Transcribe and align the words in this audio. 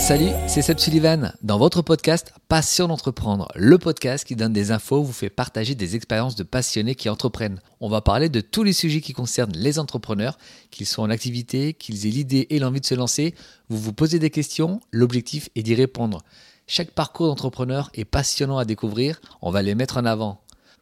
Salut, 0.00 0.30
c'est 0.48 0.62
Seb 0.62 0.78
Sullivan. 0.78 1.34
Dans 1.42 1.58
votre 1.58 1.82
podcast 1.82 2.32
Passion 2.48 2.88
d'entreprendre, 2.88 3.48
le 3.54 3.76
podcast 3.76 4.26
qui 4.26 4.34
donne 4.34 4.52
des 4.52 4.72
infos, 4.72 5.02
vous 5.02 5.12
fait 5.12 5.28
partager 5.28 5.74
des 5.74 5.94
expériences 5.94 6.36
de 6.36 6.42
passionnés 6.42 6.94
qui 6.94 7.10
entreprennent. 7.10 7.60
On 7.80 7.90
va 7.90 8.00
parler 8.00 8.30
de 8.30 8.40
tous 8.40 8.62
les 8.62 8.72
sujets 8.72 9.02
qui 9.02 9.12
concernent 9.12 9.54
les 9.54 9.78
entrepreneurs, 9.78 10.38
qu'ils 10.70 10.86
soient 10.86 11.04
en 11.04 11.10
activité, 11.10 11.74
qu'ils 11.74 12.06
aient 12.06 12.10
l'idée 12.10 12.46
et 12.48 12.58
l'envie 12.58 12.80
de 12.80 12.86
se 12.86 12.94
lancer. 12.94 13.34
Vous 13.68 13.76
vous 13.76 13.92
posez 13.92 14.18
des 14.18 14.30
questions, 14.30 14.80
l'objectif 14.90 15.50
est 15.54 15.62
d'y 15.62 15.74
répondre. 15.74 16.22
Chaque 16.66 16.92
parcours 16.92 17.26
d'entrepreneur 17.26 17.90
est 17.94 18.06
passionnant 18.06 18.58
à 18.58 18.64
découvrir, 18.64 19.20
on 19.42 19.50
va 19.50 19.60
les 19.60 19.74
mettre 19.74 19.98
en 19.98 20.06
avant. 20.06 20.40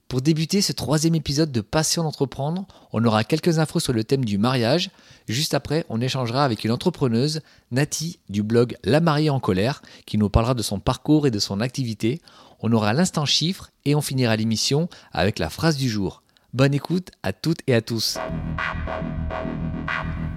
Pour 0.09 0.23
débuter 0.23 0.63
ce 0.63 0.73
troisième 0.73 1.15
épisode 1.15 1.53
de 1.53 1.61
Passion 1.61 2.03
d'entreprendre, 2.03 2.65
on 2.95 3.05
aura 3.05 3.25
quelques 3.25 3.59
infos 3.59 3.79
sur 3.79 3.93
le 3.93 4.05
thème 4.05 4.25
du 4.25 4.39
mariage. 4.39 4.89
Juste 5.29 5.53
après, 5.53 5.85
on 5.91 6.01
échangera 6.01 6.47
avec 6.47 6.65
une 6.65 6.71
entrepreneuse, 6.71 7.43
Nati, 7.73 8.19
du 8.31 8.43
blog 8.43 8.79
La 8.85 9.01
mariée 9.01 9.29
en 9.29 9.39
colère, 9.39 9.83
qui 10.07 10.17
nous 10.17 10.31
parlera 10.31 10.55
de 10.55 10.63
son 10.63 10.81
parcours 10.81 11.27
et 11.27 11.31
de 11.31 11.39
son 11.39 11.61
activité. 11.61 12.23
On 12.61 12.73
aura 12.73 12.95
l'instant 12.95 13.27
chiffre 13.27 13.71
et 13.85 13.95
on 13.95 14.01
finira 14.01 14.35
l'émission 14.35 14.89
avec 15.13 15.39
la 15.39 15.51
phrase 15.51 15.77
du 15.77 15.91
jour. 15.91 16.23
Bonne 16.55 16.73
écoute 16.73 17.11
à 17.23 17.35
toutes 17.35 17.61
et 17.67 17.75
à 17.75 17.83
tous. 17.83 18.17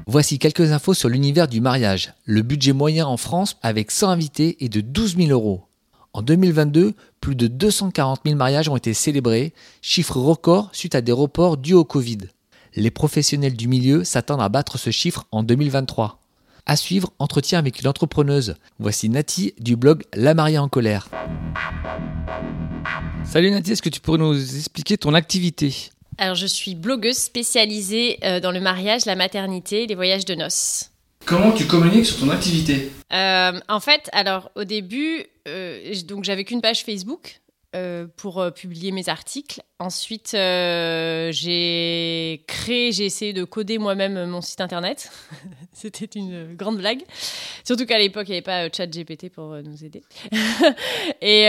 Voici 0.06 0.38
quelques 0.38 0.74
infos 0.74 0.94
sur 0.94 1.08
l'univers 1.08 1.48
du 1.48 1.62
mariage. 1.62 2.14
Le 2.26 2.42
budget 2.42 2.74
moyen 2.74 3.06
en 3.06 3.16
France 3.16 3.56
avec 3.62 3.90
100 3.90 4.10
invités 4.10 4.66
est 4.66 4.68
de 4.68 4.82
12 4.82 5.16
000 5.16 5.30
euros. 5.30 5.64
En 6.14 6.22
2022, 6.22 6.94
plus 7.22 7.36
de 7.36 7.48
240 7.48 8.22
000 8.26 8.36
mariages 8.36 8.68
ont 8.68 8.76
été 8.76 8.94
célébrés, 8.94 9.54
chiffre 9.82 10.18
record 10.18 10.70
suite 10.74 10.96
à 10.96 11.02
des 11.02 11.12
reports 11.12 11.56
dus 11.56 11.76
au 11.76 11.86
Covid. 11.86 12.18
Les 12.76 12.92
professionnels 12.92 13.56
du 13.56 13.68
milieu 13.68 14.04
s'attendent 14.04 14.42
à 14.42 14.50
battre 14.50 14.78
ce 14.78 14.90
chiffre 14.90 15.26
en 15.32 15.44
2023. 15.44 16.20
À 16.66 16.76
suivre, 16.76 17.14
entretien 17.20 17.60
avec 17.60 17.80
une 17.80 17.88
entrepreneuse. 17.88 18.56
Voici 18.80 19.08
Nati 19.08 19.54
du 19.60 19.76
blog 19.76 20.04
La 20.14 20.34
mariée 20.34 20.58
en 20.58 20.68
colère. 20.68 21.10
Salut 23.24 23.52
Nati, 23.52 23.72
est-ce 23.72 23.82
que 23.82 23.90
tu 23.90 24.02
pourrais 24.02 24.18
nous 24.18 24.56
expliquer 24.58 24.98
ton 24.98 25.14
activité? 25.14 25.92
Alors 26.18 26.36
je 26.36 26.48
suis 26.48 26.76
blogueuse 26.76 27.18
spécialisée 27.18 28.20
euh, 28.24 28.40
dans 28.40 28.52
le 28.52 28.60
mariage, 28.60 29.06
la 29.06 29.16
maternité 29.16 29.84
et 29.84 29.88
les 29.88 29.96
voyages 29.96 30.26
de 30.26 30.36
noces. 30.36 30.91
Comment 31.26 31.52
tu 31.52 31.66
communiques 31.66 32.06
sur 32.06 32.20
ton 32.20 32.30
activité? 32.30 32.92
Euh, 33.14 33.60
en 33.70 33.80
fait, 33.80 34.10
alors 34.12 34.52
au 34.56 34.64
début, 34.64 35.26
euh, 35.48 35.94
donc 36.06 36.24
j'avais 36.24 36.44
qu'une 36.44 36.62
page 36.62 36.84
Facebook 36.84 37.41
euh, 37.74 38.06
pour 38.18 38.40
euh, 38.40 38.52
publier 38.52 38.92
mes 38.92 39.08
articles. 39.08 39.62
Ensuite, 39.80 40.34
euh, 40.34 41.32
j'ai 41.32 42.44
créé, 42.46 42.92
j'ai 42.92 43.06
essayé 43.06 43.34
de 43.34 43.46
coder 43.46 43.78
moi-même 43.78 44.26
mon 44.26 44.42
site 44.42 44.62
internet. 44.62 45.10
C'était 45.74 46.20
une 46.20 46.54
grande 46.54 46.78
blague. 46.78 47.02
Surtout 47.64 47.86
qu'à 47.86 47.98
l'époque, 47.98 48.28
il 48.28 48.32
n'y 48.32 48.38
avait 48.38 48.44
pas 48.44 48.66
euh, 48.66 48.70
ChatGPT 48.72 49.30
pour 49.30 49.54
euh, 49.54 49.62
nous 49.62 49.86
aider. 49.86 50.04
Et 51.22 51.46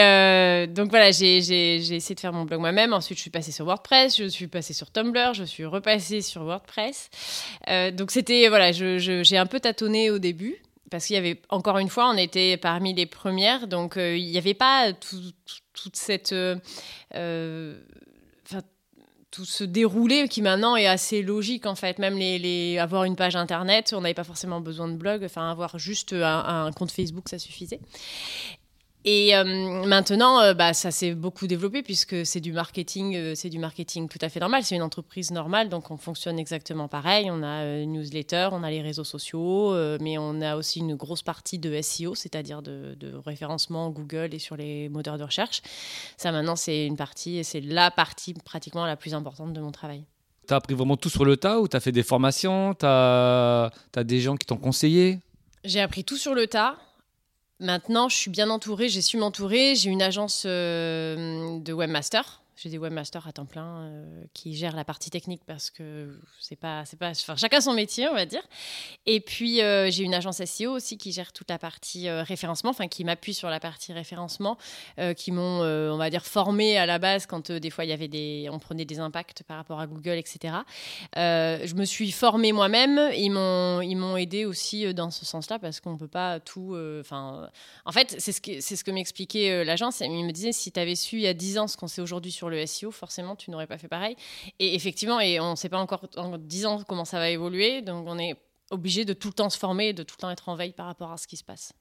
donc 0.68 0.90
voilà, 0.90 1.10
j'ai 1.10 1.38
essayé 1.38 2.14
de 2.14 2.20
faire 2.20 2.32
mon 2.32 2.44
blog 2.44 2.60
moi-même. 2.60 2.92
Ensuite, 2.92 3.18
je 3.18 3.22
suis 3.22 3.30
passée 3.30 3.52
sur 3.52 3.66
WordPress, 3.66 4.16
je 4.16 4.28
suis 4.28 4.46
passée 4.46 4.72
sur 4.72 4.90
Tumblr, 4.90 5.34
je 5.34 5.44
suis 5.44 5.66
repassée 5.66 6.20
sur 6.20 6.44
WordPress. 6.44 7.10
Donc 7.94 8.12
c'était 8.12 8.48
voilà, 8.48 8.70
j'ai 8.72 9.36
un 9.36 9.46
peu 9.46 9.60
tâtonné 9.60 10.10
au 10.10 10.18
début 10.18 10.62
parce 10.92 11.06
qu'il 11.06 11.14
y 11.14 11.18
avait 11.18 11.42
encore 11.48 11.78
une 11.78 11.88
fois, 11.88 12.08
on 12.08 12.16
était 12.16 12.56
parmi 12.56 12.94
les 12.94 13.06
premières, 13.06 13.66
donc 13.66 13.96
euh, 13.96 14.16
il 14.16 14.30
n'y 14.30 14.38
avait 14.38 14.54
pas 14.54 14.92
tout- 14.92 15.32
tout- 15.44 15.56
toute 15.72 15.96
cette 15.96 16.32
euh, 16.32 16.54
euh, 17.16 17.80
tout 19.30 19.46
ce 19.46 19.64
déroulé 19.64 20.28
qui 20.28 20.42
maintenant 20.42 20.76
est 20.76 20.86
assez 20.86 21.22
logique 21.22 21.64
en 21.64 21.74
fait. 21.74 21.98
Même 21.98 22.18
les, 22.18 22.76
avoir 22.78 23.04
une 23.04 23.16
page 23.16 23.34
internet, 23.34 23.94
on 23.96 24.02
n'avait 24.02 24.12
pas 24.12 24.24
forcément 24.24 24.60
besoin 24.60 24.88
de 24.88 24.94
blog. 24.96 25.24
Enfin, 25.24 25.50
avoir 25.50 25.78
juste 25.78 26.12
un 26.12 26.70
compte 26.72 26.92
Facebook, 26.92 27.30
ça 27.30 27.38
suffisait. 27.38 27.80
Et 29.04 29.34
euh, 29.34 29.84
maintenant, 29.84 30.40
euh, 30.40 30.54
bah, 30.54 30.74
ça 30.74 30.92
s'est 30.92 31.14
beaucoup 31.14 31.48
développé 31.48 31.82
puisque 31.82 32.24
c'est 32.24 32.40
du 32.40 32.52
marketing, 32.52 33.16
euh, 33.16 33.32
c'est 33.34 33.48
du 33.48 33.58
marketing 33.58 34.08
tout 34.08 34.18
à 34.20 34.28
fait 34.28 34.38
normal. 34.38 34.62
C'est 34.62 34.76
une 34.76 34.82
entreprise 34.82 35.32
normale, 35.32 35.68
donc 35.68 35.90
on 35.90 35.96
fonctionne 35.96 36.38
exactement 36.38 36.86
pareil. 36.86 37.28
On 37.30 37.42
a 37.42 37.80
une 37.80 37.94
newsletter, 37.94 38.50
on 38.52 38.62
a 38.62 38.70
les 38.70 38.80
réseaux 38.80 39.04
sociaux, 39.04 39.74
mais 40.00 40.18
on 40.18 40.40
a 40.40 40.56
aussi 40.56 40.78
une 40.78 40.94
grosse 40.94 41.22
partie 41.22 41.58
de 41.58 41.80
SEO, 41.82 42.14
c'est-à-dire 42.14 42.62
de, 42.62 42.96
de 42.98 43.12
référencement 43.14 43.90
Google 43.90 44.30
et 44.32 44.38
sur 44.38 44.56
les 44.56 44.88
moteurs 44.88 45.18
de 45.18 45.24
recherche. 45.24 45.62
Ça, 46.16 46.30
maintenant, 46.30 46.56
c'est 46.56 46.86
une 46.86 46.96
partie, 46.96 47.38
et 47.38 47.42
c'est 47.42 47.60
la 47.60 47.90
partie 47.90 48.34
pratiquement 48.34 48.86
la 48.86 48.96
plus 48.96 49.14
importante 49.14 49.52
de 49.52 49.60
mon 49.60 49.72
travail. 49.72 50.04
T'as 50.46 50.56
appris 50.56 50.74
vraiment 50.74 50.96
tout 50.96 51.08
sur 51.08 51.24
le 51.24 51.36
tas 51.36 51.60
ou 51.60 51.68
t'as 51.68 51.80
fait 51.80 51.92
des 51.92 52.02
formations? 52.02 52.74
T'as 52.74 53.66
as 53.94 54.04
des 54.04 54.20
gens 54.20 54.36
qui 54.36 54.46
t'ont 54.46 54.56
conseillé? 54.56 55.18
J'ai 55.64 55.80
appris 55.80 56.04
tout 56.04 56.16
sur 56.16 56.34
le 56.34 56.46
tas. 56.46 56.76
Maintenant, 57.62 58.08
je 58.08 58.16
suis 58.16 58.30
bien 58.30 58.50
entourée, 58.50 58.88
j'ai 58.88 59.02
su 59.02 59.16
m'entourer. 59.16 59.76
J'ai 59.76 59.88
une 59.88 60.02
agence 60.02 60.42
euh, 60.46 61.60
de 61.60 61.72
webmaster. 61.72 62.42
J'ai 62.56 62.68
des 62.68 62.78
webmasters 62.78 63.26
à 63.26 63.32
temps 63.32 63.46
plein 63.46 63.80
euh, 63.80 64.24
qui 64.34 64.54
gèrent 64.54 64.76
la 64.76 64.84
partie 64.84 65.08
technique 65.08 65.42
parce 65.46 65.70
que 65.70 66.18
c'est 66.38 66.56
pas, 66.56 66.84
c'est 66.84 66.98
pas, 66.98 67.12
chacun 67.14 67.60
son 67.60 67.72
métier, 67.72 68.08
on 68.08 68.14
va 68.14 68.26
dire. 68.26 68.42
Et 69.06 69.20
puis 69.20 69.62
euh, 69.62 69.90
j'ai 69.90 70.04
une 70.04 70.14
agence 70.14 70.44
SEO 70.44 70.70
aussi 70.72 70.98
qui 70.98 71.12
gère 71.12 71.32
toute 71.32 71.48
la 71.48 71.58
partie 71.58 72.08
euh, 72.08 72.22
référencement, 72.22 72.70
enfin 72.70 72.88
qui 72.88 73.04
m'appuie 73.04 73.32
sur 73.32 73.48
la 73.48 73.58
partie 73.58 73.92
référencement, 73.92 74.58
qui 75.16 75.32
m'ont, 75.32 75.62
on 75.62 75.96
va 75.96 76.10
dire, 76.10 76.24
formé 76.24 76.76
à 76.76 76.86
la 76.86 76.98
base 76.98 77.26
quand 77.26 77.50
des 77.50 77.70
fois 77.70 77.84
il 77.84 77.88
y 77.88 77.92
avait 77.92 78.08
des, 78.08 78.48
on 78.50 78.58
prenait 78.58 78.84
des 78.84 79.00
impacts 79.00 79.42
par 79.44 79.56
rapport 79.56 79.80
à 79.80 79.86
Google, 79.86 80.16
etc. 80.16 80.54
Je 81.16 81.74
me 81.74 81.84
suis 81.84 82.10
formée 82.12 82.52
moi-même. 82.52 83.10
Ils 83.16 83.30
m'ont, 83.30 83.80
ils 83.80 83.96
m'ont 83.96 84.16
aidé 84.16 84.44
aussi 84.44 84.92
dans 84.94 85.10
ce 85.10 85.24
sens-là 85.24 85.58
parce 85.58 85.80
qu'on 85.80 85.96
peut 85.96 86.08
pas 86.08 86.40
tout. 86.40 86.76
Enfin, 87.00 87.50
en 87.84 87.92
fait, 87.92 88.16
c'est 88.18 88.32
ce 88.32 88.40
que 88.40 88.60
c'est 88.60 88.76
ce 88.76 88.84
que 88.84 88.90
m'expliquait 88.90 89.64
l'agence. 89.64 90.00
Il 90.00 90.24
me 90.24 90.32
disait 90.32 90.52
si 90.52 90.70
tu 90.70 90.78
avais 90.80 90.96
su 90.96 91.16
il 91.16 91.22
y 91.22 91.28
a 91.28 91.34
10 91.34 91.58
ans 91.58 91.66
ce 91.66 91.76
qu'on 91.76 91.88
sait 91.88 92.02
aujourd'hui 92.02 92.32
sur 92.32 92.50
le 92.52 92.64
SEO, 92.66 92.90
forcément 92.90 93.36
tu 93.36 93.50
n'aurais 93.50 93.66
pas 93.66 93.78
fait 93.78 93.88
pareil. 93.88 94.16
Et 94.58 94.74
effectivement, 94.74 95.20
et 95.20 95.40
on 95.40 95.52
ne 95.52 95.56
sait 95.56 95.68
pas 95.68 95.78
encore 95.78 96.06
en 96.16 96.38
10 96.38 96.66
ans 96.66 96.82
comment 96.86 97.04
ça 97.04 97.18
va 97.18 97.30
évoluer, 97.30 97.82
donc 97.82 98.06
on 98.06 98.18
est 98.18 98.36
obligé 98.70 99.04
de 99.04 99.12
tout 99.12 99.28
le 99.28 99.34
temps 99.34 99.50
se 99.50 99.58
former 99.58 99.92
de 99.92 100.02
tout 100.02 100.14
le 100.18 100.22
temps 100.22 100.30
être 100.30 100.48
en 100.48 100.56
veille 100.56 100.72
par 100.72 100.86
rapport 100.86 101.12
à 101.12 101.16
ce 101.16 101.26
qui 101.26 101.36
se 101.36 101.44
passe. 101.44 101.72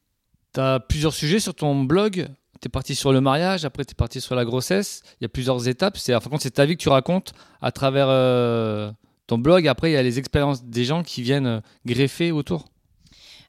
T'as 0.54 0.80
plusieurs 0.80 1.14
sujets 1.14 1.40
sur 1.40 1.54
ton 1.54 1.84
blog. 1.84 2.28
T'es 2.60 2.70
parti 2.70 2.94
sur 2.94 3.12
le 3.12 3.22
mariage, 3.22 3.66
après 3.66 3.86
t'es 3.86 3.96
parti 3.96 4.22
sur 4.22 4.36
la 4.36 4.46
grossesse. 4.46 5.02
Il 5.20 5.24
y 5.24 5.26
a 5.26 5.30
plusieurs 5.30 5.68
étapes. 5.68 5.98
C'est, 5.98 6.14
en 6.14 6.20
fin 6.20 6.26
de 6.26 6.32
compte, 6.32 6.42
c'est 6.42 6.52
ta 6.52 6.66
vie 6.66 6.78
que 6.78 6.82
tu 6.82 6.90
racontes 6.90 7.34
à 7.62 7.72
travers 7.72 8.08
euh, 8.10 8.92
ton 9.26 9.40
blog. 9.40 9.68
Après, 9.68 9.90
il 9.90 9.94
y 9.94 9.98
a 9.98 10.04
les 10.04 10.20
expériences 10.20 10.64
des 10.64 10.84
gens 10.84 11.02
qui 11.02 11.24
viennent 11.24 11.48
euh, 11.48 11.60
greffer 11.86 12.32
autour. 12.32 12.66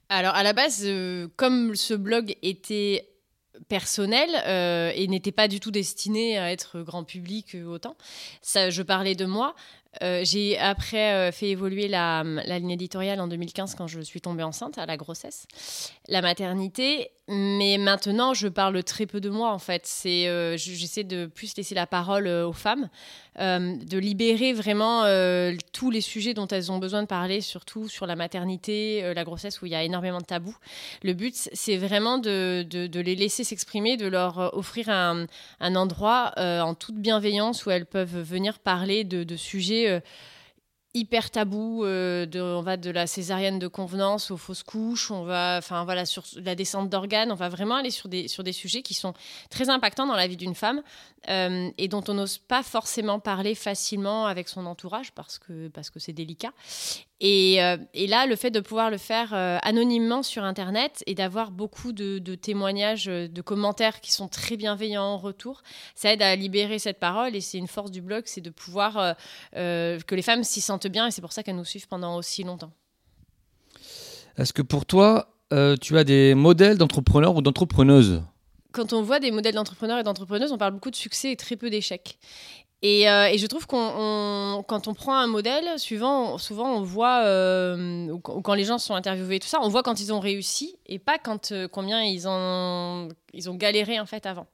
Alors 0.08 0.34
à 0.34 0.42
la 0.42 0.52
base, 0.52 0.82
euh, 0.84 1.28
comme 1.36 1.74
ce 1.74 1.94
blog 1.94 2.36
était 2.42 3.11
personnel 3.68 4.30
euh, 4.46 4.92
et 4.94 5.06
n'était 5.08 5.32
pas 5.32 5.48
du 5.48 5.60
tout 5.60 5.70
destiné 5.70 6.38
à 6.38 6.52
être 6.52 6.80
grand 6.82 7.04
public 7.04 7.54
euh, 7.54 7.66
autant, 7.66 7.96
ça, 8.40 8.70
je 8.70 8.82
parlais 8.82 9.14
de 9.14 9.26
moi. 9.26 9.54
Euh, 10.00 10.22
j'ai 10.24 10.58
après 10.58 11.12
euh, 11.12 11.32
fait 11.32 11.50
évoluer 11.50 11.86
la, 11.86 12.22
ligne 12.22 12.70
éditoriale 12.70 13.20
en 13.20 13.28
2015 13.28 13.74
quand 13.74 13.86
je 13.86 14.00
suis 14.00 14.22
tombée 14.22 14.42
enceinte 14.42 14.78
à 14.78 14.86
la 14.86 14.96
grossesse, 14.96 15.46
la 16.08 16.22
maternité. 16.22 17.10
Mais 17.28 17.78
maintenant, 17.78 18.34
je 18.34 18.48
parle 18.48 18.82
très 18.82 19.06
peu 19.06 19.20
de 19.20 19.30
moi 19.30 19.52
en 19.52 19.58
fait. 19.58 19.82
C'est, 19.86 20.26
euh, 20.26 20.56
j'essaie 20.56 21.04
de 21.04 21.26
plus 21.26 21.56
laisser 21.56 21.74
la 21.74 21.86
parole 21.86 22.26
aux 22.26 22.52
femmes, 22.52 22.88
de 23.38 23.96
libérer 23.96 24.52
vraiment 24.52 25.04
tous 25.72 25.90
les 25.90 26.00
sujets 26.00 26.34
dont 26.34 26.48
elles 26.48 26.72
ont 26.72 26.78
besoin 26.78 27.02
de 27.02 27.06
parler, 27.06 27.40
surtout 27.40 27.88
sur 27.88 28.06
la 28.06 28.16
maternité, 28.16 29.14
la 29.14 29.24
grossesse 29.24 29.62
où 29.62 29.66
il 29.66 29.72
y 29.72 29.74
a 29.74 29.84
énormément 29.84 30.18
de 30.18 30.24
tabous. 30.24 30.56
Le 31.02 31.14
but, 31.14 31.34
c'est 31.52 31.76
vraiment 31.76 32.18
de, 32.18 32.66
les 32.92 33.14
laisser 33.14 33.44
s'exprimer, 33.44 33.96
de 33.96 34.08
leur 34.08 34.54
offrir 34.54 34.90
un, 34.90 35.26
endroit 35.60 36.32
en 36.36 36.74
toute 36.74 36.96
bienveillance 36.96 37.64
où 37.64 37.70
elles 37.70 37.86
peuvent 37.86 38.20
venir 38.20 38.58
parler 38.58 39.04
de 39.04 39.36
sujets 39.36 39.81
euh, 39.88 40.00
hyper 40.94 41.30
tabous. 41.30 41.84
euh, 41.84 42.26
de, 42.26 42.40
on 42.40 42.62
va 42.62 42.76
de 42.76 42.90
la 42.90 43.06
césarienne 43.06 43.58
de 43.58 43.68
convenance 43.68 44.30
aux 44.30 44.36
fausses 44.36 44.62
couches, 44.62 45.10
on 45.10 45.24
va, 45.24 45.56
enfin 45.58 45.84
voilà, 45.84 46.04
sur 46.04 46.24
la 46.36 46.54
descente 46.54 46.90
d'organes, 46.90 47.32
on 47.32 47.36
va 47.36 47.48
vraiment 47.48 47.76
aller 47.76 47.90
sur 47.90 48.08
des, 48.08 48.28
sur 48.28 48.44
des 48.44 48.52
sujets 48.52 48.82
qui 48.82 48.94
sont 48.94 49.14
très 49.50 49.70
impactants 49.70 50.06
dans 50.06 50.16
la 50.16 50.26
vie 50.26 50.36
d'une 50.36 50.54
femme 50.54 50.82
euh, 51.28 51.70
et 51.78 51.88
dont 51.88 52.04
on 52.08 52.14
n'ose 52.14 52.38
pas 52.38 52.62
forcément 52.62 53.20
parler 53.20 53.54
facilement 53.54 54.26
avec 54.26 54.48
son 54.48 54.66
entourage 54.66 55.12
parce 55.12 55.38
que 55.38 55.68
parce 55.68 55.90
que 55.90 55.98
c'est 55.98 56.12
délicat. 56.12 56.52
Et, 57.24 57.62
euh, 57.62 57.76
et 57.94 58.08
là, 58.08 58.26
le 58.26 58.34
fait 58.34 58.50
de 58.50 58.58
pouvoir 58.58 58.90
le 58.90 58.98
faire 58.98 59.32
euh, 59.32 59.56
anonymement 59.62 60.24
sur 60.24 60.42
Internet 60.42 61.04
et 61.06 61.14
d'avoir 61.14 61.52
beaucoup 61.52 61.92
de, 61.92 62.18
de 62.18 62.34
témoignages, 62.34 63.08
euh, 63.08 63.28
de 63.28 63.40
commentaires 63.40 64.00
qui 64.00 64.10
sont 64.10 64.26
très 64.26 64.56
bienveillants 64.56 65.04
en 65.04 65.18
retour, 65.18 65.62
ça 65.94 66.12
aide 66.12 66.20
à 66.20 66.34
libérer 66.34 66.80
cette 66.80 66.98
parole. 66.98 67.36
Et 67.36 67.40
c'est 67.40 67.58
une 67.58 67.68
force 67.68 67.92
du 67.92 68.02
blog, 68.02 68.24
c'est 68.26 68.40
de 68.40 68.50
pouvoir 68.50 69.14
euh, 69.54 70.00
que 70.00 70.14
les 70.16 70.22
femmes 70.22 70.42
s'y 70.42 70.60
sentent 70.60 70.88
bien. 70.88 71.06
Et 71.06 71.12
c'est 71.12 71.20
pour 71.20 71.32
ça 71.32 71.44
qu'elles 71.44 71.54
nous 71.54 71.64
suivent 71.64 71.86
pendant 71.86 72.16
aussi 72.16 72.42
longtemps. 72.42 72.72
Est-ce 74.36 74.52
que 74.52 74.62
pour 74.62 74.84
toi, 74.84 75.28
tu 75.80 75.98
as 75.98 76.04
des 76.04 76.34
modèles 76.34 76.76
d'entrepreneurs 76.76 77.36
ou 77.36 77.42
d'entrepreneuses? 77.42 78.22
Quand 78.72 78.94
on 78.94 79.02
voit 79.02 79.20
des 79.20 79.30
modèles 79.30 79.54
d'entrepreneurs 79.54 79.98
et 79.98 80.02
d'entrepreneuses, 80.02 80.50
on 80.50 80.58
parle 80.58 80.72
beaucoup 80.72 80.90
de 80.90 80.96
succès 80.96 81.30
et 81.30 81.36
très 81.36 81.56
peu 81.56 81.70
d'échecs. 81.70 82.18
Et, 82.84 83.08
euh, 83.08 83.28
et, 83.28 83.38
je 83.38 83.46
trouve 83.46 83.66
qu'on 83.68 84.64
quand 84.66 84.88
on 84.88 84.94
prend 84.94 85.14
un 85.14 85.28
modèle, 85.28 85.78
souvent 85.78 86.36
on 86.36 86.82
voit, 86.82 87.22
euh, 87.24 88.18
quand 88.22 88.54
les 88.54 88.64
gens 88.64 88.78
sont 88.78 88.94
interviewés 88.94 89.36
et 89.36 89.40
tout 89.40 89.46
ça, 89.46 89.60
on 89.62 89.68
voit 89.68 89.84
quand 89.84 90.00
ils 90.00 90.12
ont 90.12 90.18
réussi 90.18 90.76
et 90.86 90.98
pas 90.98 91.16
quand 91.18 91.52
euh, 91.52 91.68
combien 91.68 92.02
ils 92.02 92.26
ont, 92.26 93.08
ils 93.32 93.48
ont 93.48 93.54
galéré 93.54 94.00
en 94.00 94.06
fait 94.06 94.26
avant. 94.26 94.48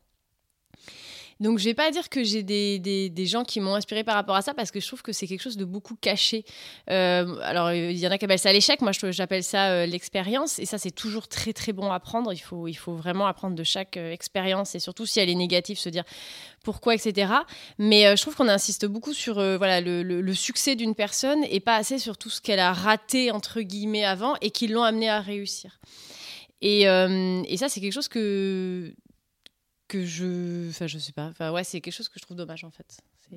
Donc, 1.41 1.59
je 1.59 1.65
vais 1.65 1.75
pas 1.75 1.91
dire 1.91 2.09
que 2.09 2.25
j'ai 2.25 2.43
des, 2.43 2.79
des, 2.79 3.27
gens 3.27 3.45
qui 3.45 3.61
m'ont 3.61 3.75
inspiré 3.75 4.03
par 4.03 4.17
rapport 4.17 4.35
à 4.35 4.43
ça 4.43 4.55
parce 4.55 4.71
que 4.71 4.81
je 4.81 4.87
trouve 4.87 5.03
que 5.03 5.13
c'est 5.13 5.27
quelque 5.27 5.43
chose 5.43 5.57
de 5.57 5.65
beaucoup 5.65 5.95
caché. 5.95 6.45
Euh, 6.91 7.37
alors, 7.43 7.71
il 7.73 7.97
y 7.97 8.07
en 8.09 8.11
a 8.11 8.19
qui 8.19 8.25
appellent 8.25 8.39
ça 8.39 8.53
l'échec. 8.53 8.81
Moi, 8.81 8.91
j'appelle 9.11 9.45
ça 9.45 9.71
euh, 9.71 9.87
l'expérience. 9.87 10.59
Et 10.59 10.67
ça, 10.67 10.79
c'est 10.79 10.91
toujours 10.91 11.29
très, 11.29 11.53
très 11.53 11.73
bon 11.73 11.93
à 11.93 11.97
apprendre. 11.97 12.33
Il 12.33 12.39
faut, 12.39 12.67
il 12.67 12.75
faut 12.75 12.95
vraiment 12.95 13.27
apprendre 13.27 13.55
de 13.55 13.63
chaque 13.63 13.97
euh, 13.97 14.11
expérience 14.11 14.75
et 14.75 14.81
surtout 14.81 15.07
si 15.07 15.21
elle 15.21 15.31
est 15.31 15.37
négative, 15.37 15.79
se 15.79 15.89
dire 15.89 16.05
pourquoi, 16.65 16.95
etc. 16.95 17.33
Mais 17.79 18.17
je 18.17 18.21
trouve 18.21 18.35
qu'on 18.35 18.49
insiste 18.49 18.85
beaucoup 18.85 19.15
sur 19.15 19.35
voilà, 19.35 19.81
le, 19.81 20.03
le, 20.03 20.35
succès 20.35 20.75
d'une 20.75 20.95
personne 20.95 21.45
et 21.49 21.61
pas 21.61 21.77
assez 21.77 21.99
sur 21.99 22.19
tout 22.19 22.29
ce 22.29 22.41
qu'elle 22.41 22.59
a 22.59 22.73
raté, 22.73 23.31
entre 23.31 23.61
guillemets, 23.63 24.05
avant 24.05 24.35
et 24.43 24.51
qui 24.51 24.67
l'ont 24.67 24.83
amené 24.83 25.09
à 25.09 25.21
réussir. 25.21 25.79
Et, 26.61 26.83
et, 26.83 27.57
ça, 27.57 27.69
c'est 27.69 27.81
quelque 27.81 27.93
chose 27.93 28.09
que 28.09 28.93
que 29.89 30.05
je. 30.05 30.69
Enfin, 30.69 30.87
je 30.87 30.99
sais 30.99 31.13
pas. 31.13 31.27
Enfin, 31.27 31.51
ouais, 31.53 31.65
c'est 31.65 31.81
quelque 31.81 31.95
chose 31.95 32.09
que 32.09 32.19
je 32.19 32.25
trouve 32.25 32.37
dommage 32.37 32.65
en 32.65 32.71
fait. 32.71 33.01
Euh, 33.33 33.37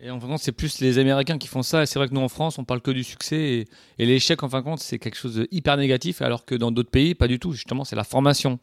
et 0.00 0.10
en 0.10 0.18
fin 0.18 0.26
de 0.26 0.32
compte, 0.32 0.40
c'est 0.40 0.52
plus 0.52 0.80
les 0.80 0.98
Américains 0.98 1.38
qui 1.38 1.48
font 1.48 1.62
ça. 1.62 1.82
Et 1.82 1.86
c'est 1.86 1.98
vrai 1.98 2.08
que 2.08 2.14
nous, 2.14 2.20
en 2.20 2.28
France, 2.28 2.58
on 2.58 2.64
parle 2.64 2.80
que 2.80 2.90
du 2.90 3.04
succès. 3.04 3.66
Et, 3.98 4.06
l'échec, 4.06 4.42
en 4.42 4.48
fin 4.48 4.58
de 4.58 4.64
compte, 4.64 4.80
c'est 4.80 4.98
quelque 4.98 5.16
chose 5.16 5.36
de 5.36 5.48
hyper 5.50 5.76
négatif. 5.76 6.22
Alors 6.22 6.44
que 6.44 6.54
dans 6.54 6.72
d'autres 6.72 6.90
pays, 6.90 7.14
pas 7.14 7.28
du 7.28 7.38
tout. 7.38 7.52
Justement, 7.52 7.84
c'est 7.84 7.96
la 7.96 8.04
formation. 8.04 8.58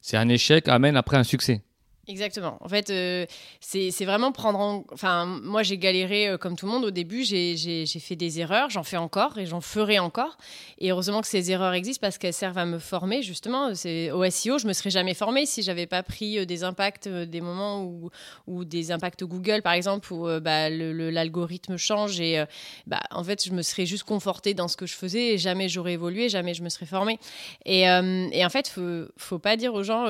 C'est 0.00 0.16
un 0.16 0.28
échec 0.28 0.68
amène 0.68 0.96
après 0.96 1.16
un 1.16 1.24
succès. 1.24 1.62
Exactement. 2.06 2.58
En 2.60 2.68
fait, 2.68 2.90
euh, 2.90 3.24
c'est 3.60 4.04
vraiment 4.04 4.30
prendre 4.30 4.58
en... 4.58 4.84
Enfin, 4.92 5.24
moi, 5.24 5.62
j'ai 5.62 5.78
galéré 5.78 6.28
euh, 6.28 6.36
comme 6.36 6.54
tout 6.54 6.66
le 6.66 6.72
monde 6.72 6.84
au 6.84 6.90
début. 6.90 7.24
J'ai 7.24 7.86
fait 7.86 8.16
des 8.16 8.40
erreurs, 8.40 8.68
j'en 8.68 8.82
fais 8.82 8.98
encore 8.98 9.38
et 9.38 9.46
j'en 9.46 9.62
ferai 9.62 9.98
encore. 9.98 10.36
Et 10.78 10.90
heureusement 10.90 11.22
que 11.22 11.26
ces 11.26 11.50
erreurs 11.50 11.72
existent 11.72 12.02
parce 12.02 12.18
qu'elles 12.18 12.34
servent 12.34 12.58
à 12.58 12.66
me 12.66 12.78
former, 12.78 13.22
justement. 13.22 13.68
Au 13.68 13.74
SEO, 13.74 14.58
je 14.58 14.66
me 14.66 14.72
serais 14.72 14.90
jamais 14.90 15.14
formée 15.14 15.46
si 15.46 15.62
j'avais 15.62 15.86
pas 15.86 16.02
pris 16.02 16.38
euh, 16.38 16.44
des 16.44 16.62
impacts, 16.62 17.08
des 17.08 17.40
moments 17.40 17.84
où, 17.84 18.10
où 18.46 18.64
des 18.64 18.92
impacts 18.92 19.24
Google, 19.24 19.62
par 19.62 19.72
exemple, 19.72 20.12
où 20.12 20.26
bah, 20.40 20.68
l'algorithme 20.68 21.78
change. 21.78 22.20
Et 22.20 22.42
bah, 22.86 23.00
en 23.10 23.24
fait, 23.24 23.44
je 23.44 23.52
me 23.52 23.62
serais 23.62 23.86
juste 23.86 24.04
confortée 24.04 24.52
dans 24.52 24.68
ce 24.68 24.76
que 24.76 24.86
je 24.86 24.94
faisais 24.94 25.34
et 25.34 25.38
jamais 25.38 25.68
j'aurais 25.68 25.94
évolué, 25.94 26.28
jamais 26.28 26.52
je 26.52 26.62
me 26.62 26.68
serais 26.68 26.86
formée. 26.86 27.18
Et, 27.64 27.88
en 27.88 28.50
fait, 28.50 28.68
faut, 28.68 29.04
faut 29.16 29.38
pas 29.38 29.56
dire 29.56 29.72
aux 29.72 29.82
gens... 29.82 30.04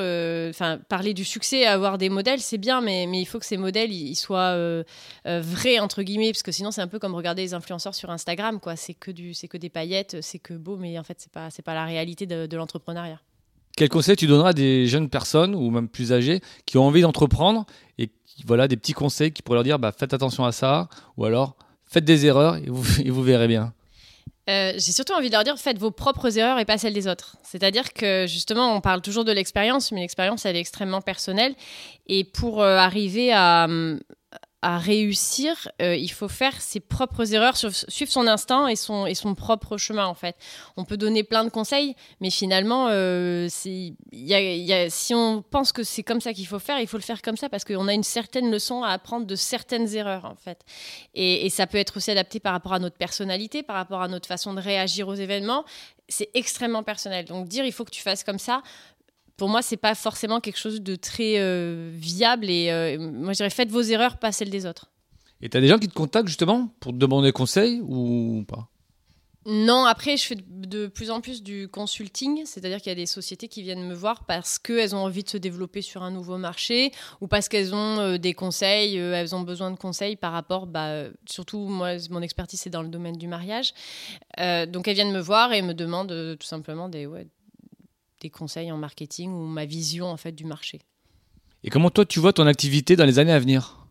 Enfin, 0.48 0.78
parler 0.88 1.14
du 1.14 1.24
succès, 1.24 1.66
des 1.98 2.08
modèles, 2.08 2.40
c'est 2.40 2.58
bien, 2.58 2.80
mais, 2.80 3.06
mais 3.06 3.20
il 3.20 3.24
faut 3.24 3.38
que 3.38 3.46
ces 3.46 3.56
modèles 3.56 3.92
ils 3.92 4.16
soient 4.16 4.54
euh, 4.54 4.82
euh, 5.26 5.40
vrais 5.40 5.78
entre 5.78 6.02
guillemets, 6.02 6.32
parce 6.32 6.42
que 6.42 6.52
sinon 6.52 6.70
c'est 6.70 6.80
un 6.80 6.88
peu 6.88 6.98
comme 6.98 7.14
regarder 7.14 7.42
les 7.42 7.54
influenceurs 7.54 7.94
sur 7.94 8.10
Instagram, 8.10 8.60
quoi. 8.60 8.76
C'est 8.76 8.94
que 8.94 9.10
du, 9.10 9.32
que 9.48 9.56
des 9.56 9.68
paillettes, 9.68 10.20
c'est 10.20 10.38
que 10.38 10.54
beau, 10.54 10.76
mais 10.76 10.98
en 10.98 11.04
fait 11.04 11.16
c'est 11.18 11.32
pas, 11.32 11.48
pas 11.64 11.74
la 11.74 11.84
réalité 11.84 12.26
de, 12.26 12.56
l'entrepreneuriat. 12.56 13.20
Quel 13.76 13.88
conseil 13.88 14.16
tu 14.16 14.26
donneras 14.26 14.50
à 14.50 14.52
des 14.52 14.86
jeunes 14.86 15.08
personnes 15.08 15.54
ou 15.54 15.70
même 15.70 15.88
plus 15.88 16.12
âgées 16.12 16.40
qui 16.64 16.78
ont 16.78 16.84
envie 16.84 17.02
d'entreprendre 17.02 17.66
et 17.98 18.08
voilà 18.46 18.68
des 18.68 18.76
petits 18.76 18.92
conseils 18.92 19.32
qui 19.32 19.42
pourraient 19.42 19.56
leur 19.56 19.64
dire 19.64 19.78
bah, 19.78 19.92
faites 19.96 20.14
attention 20.14 20.44
à 20.44 20.52
ça 20.52 20.88
ou 21.16 21.24
alors 21.24 21.56
faites 21.84 22.04
des 22.04 22.26
erreurs 22.26 22.56
et 22.56 22.66
vous, 22.68 23.00
et 23.04 23.10
vous 23.10 23.22
verrez 23.22 23.48
bien. 23.48 23.72
Euh, 24.50 24.72
j'ai 24.74 24.92
surtout 24.92 25.14
envie 25.14 25.28
de 25.28 25.32
leur 25.32 25.44
dire 25.44 25.58
faites 25.58 25.78
vos 25.78 25.90
propres 25.90 26.36
erreurs 26.36 26.58
et 26.58 26.64
pas 26.64 26.76
celles 26.76 26.92
des 26.92 27.08
autres. 27.08 27.36
C'est-à-dire 27.42 27.92
que 27.92 28.26
justement, 28.28 28.74
on 28.76 28.80
parle 28.80 29.00
toujours 29.00 29.24
de 29.24 29.32
l'expérience, 29.32 29.90
mais 29.90 30.00
l'expérience, 30.00 30.44
elle 30.44 30.56
est 30.56 30.60
extrêmement 30.60 31.00
personnelle. 31.00 31.54
Et 32.06 32.24
pour 32.24 32.62
euh, 32.62 32.76
arriver 32.76 33.32
à, 33.32 33.66
à 34.64 34.78
réussir, 34.78 35.68
euh, 35.82 35.94
il 35.94 36.10
faut 36.10 36.26
faire 36.26 36.58
ses 36.62 36.80
propres 36.80 37.34
erreurs, 37.34 37.54
suivre 37.58 38.10
son 38.10 38.26
instinct 38.26 38.66
et 38.68 38.76
son, 38.76 39.04
et 39.04 39.14
son 39.14 39.34
propre 39.34 39.76
chemin 39.76 40.06
en 40.06 40.14
fait. 40.14 40.36
On 40.78 40.86
peut 40.86 40.96
donner 40.96 41.22
plein 41.22 41.44
de 41.44 41.50
conseils, 41.50 41.94
mais 42.20 42.30
finalement, 42.30 42.88
euh, 42.88 43.46
si 43.50 43.94
on 45.12 45.42
pense 45.42 45.70
que 45.70 45.82
c'est 45.82 46.02
comme 46.02 46.22
ça 46.22 46.32
qu'il 46.32 46.46
faut 46.46 46.58
faire, 46.58 46.80
il 46.80 46.86
faut 46.86 46.96
le 46.96 47.02
faire 47.02 47.20
comme 47.20 47.36
ça 47.36 47.50
parce 47.50 47.62
qu'on 47.62 47.88
a 47.88 47.92
une 47.92 48.02
certaine 48.02 48.50
leçon 48.50 48.82
à 48.82 48.88
apprendre 48.88 49.26
de 49.26 49.34
certaines 49.34 49.94
erreurs 49.94 50.24
en 50.24 50.34
fait. 50.34 50.62
Et, 51.12 51.44
et 51.44 51.50
ça 51.50 51.66
peut 51.66 51.76
être 51.76 51.98
aussi 51.98 52.10
adapté 52.10 52.40
par 52.40 52.54
rapport 52.54 52.72
à 52.72 52.78
notre 52.78 52.96
personnalité, 52.96 53.62
par 53.62 53.76
rapport 53.76 54.00
à 54.00 54.08
notre 54.08 54.26
façon 54.26 54.54
de 54.54 54.62
réagir 54.62 55.08
aux 55.08 55.14
événements 55.14 55.66
c'est 56.08 56.30
extrêmement 56.34 56.82
personnel. 56.82 57.24
Donc 57.24 57.48
dire 57.48 57.64
il 57.64 57.72
faut 57.72 57.84
que 57.84 57.90
tu 57.90 58.02
fasses 58.02 58.24
comme 58.24 58.38
ça, 58.38 58.62
pour 59.36 59.48
moi, 59.48 59.62
c'est 59.62 59.76
pas 59.76 59.94
forcément 59.94 60.40
quelque 60.40 60.58
chose 60.58 60.80
de 60.80 60.96
très 60.96 61.38
euh, 61.38 61.90
viable. 61.92 62.48
Et 62.48 62.70
euh, 62.70 62.98
moi, 62.98 63.32
je 63.32 63.38
dirais, 63.38 63.50
faites 63.50 63.70
vos 63.70 63.82
erreurs, 63.82 64.18
pas 64.18 64.32
celles 64.32 64.50
des 64.50 64.66
autres. 64.66 64.90
Et 65.40 65.48
tu 65.48 65.56
as 65.56 65.60
des 65.60 65.68
gens 65.68 65.78
qui 65.78 65.88
te 65.88 65.94
contactent 65.94 66.28
justement 66.28 66.68
pour 66.80 66.92
te 66.92 66.96
demander 66.96 67.32
conseil 67.32 67.80
ou 67.82 68.44
pas? 68.46 68.68
Non, 69.46 69.84
après, 69.84 70.16
je 70.16 70.24
fais 70.24 70.36
de 70.36 70.86
plus 70.86 71.10
en 71.10 71.20
plus 71.20 71.42
du 71.42 71.68
consulting, 71.68 72.46
c'est-à-dire 72.46 72.78
qu'il 72.78 72.88
y 72.88 72.92
a 72.92 72.94
des 72.94 73.04
sociétés 73.04 73.46
qui 73.46 73.60
viennent 73.60 73.86
me 73.86 73.92
voir 73.92 74.24
parce 74.24 74.58
qu'elles 74.58 74.94
ont 74.94 75.04
envie 75.04 75.22
de 75.22 75.28
se 75.28 75.36
développer 75.36 75.82
sur 75.82 76.02
un 76.02 76.10
nouveau 76.10 76.38
marché 76.38 76.92
ou 77.20 77.26
parce 77.26 77.50
qu'elles 77.50 77.74
ont 77.74 77.98
euh, 77.98 78.16
des 78.16 78.32
conseils, 78.32 78.96
elles 78.96 79.34
ont 79.34 79.42
besoin 79.42 79.70
de 79.70 79.76
conseils 79.76 80.16
par 80.16 80.32
rapport, 80.32 80.66
bah, 80.66 81.08
surtout 81.26 81.58
moi, 81.58 81.90
mon 82.08 82.22
expertise 82.22 82.60
c'est 82.60 82.70
dans 82.70 82.80
le 82.80 82.88
domaine 82.88 83.18
du 83.18 83.28
mariage. 83.28 83.74
donc 84.38 84.88
elles 84.88 84.94
viennent 84.94 85.12
me 85.12 85.20
voir 85.20 85.52
et 85.52 85.60
me 85.60 85.74
demandent 85.74 86.38
tout 86.40 86.46
simplement 86.46 86.88
des, 86.88 87.04
ouais, 87.04 87.26
des 88.24 88.30
conseils 88.30 88.72
en 88.72 88.78
marketing 88.78 89.30
ou 89.30 89.46
ma 89.46 89.66
vision 89.66 90.06
en 90.06 90.16
fait 90.16 90.32
du 90.32 90.44
marché. 90.44 90.80
Et 91.62 91.70
comment 91.70 91.90
toi 91.90 92.04
tu 92.04 92.20
vois 92.20 92.32
ton 92.32 92.46
activité 92.46 92.96
dans 92.96 93.04
les 93.04 93.18
années 93.18 93.32
à 93.32 93.38
venir? 93.38 93.84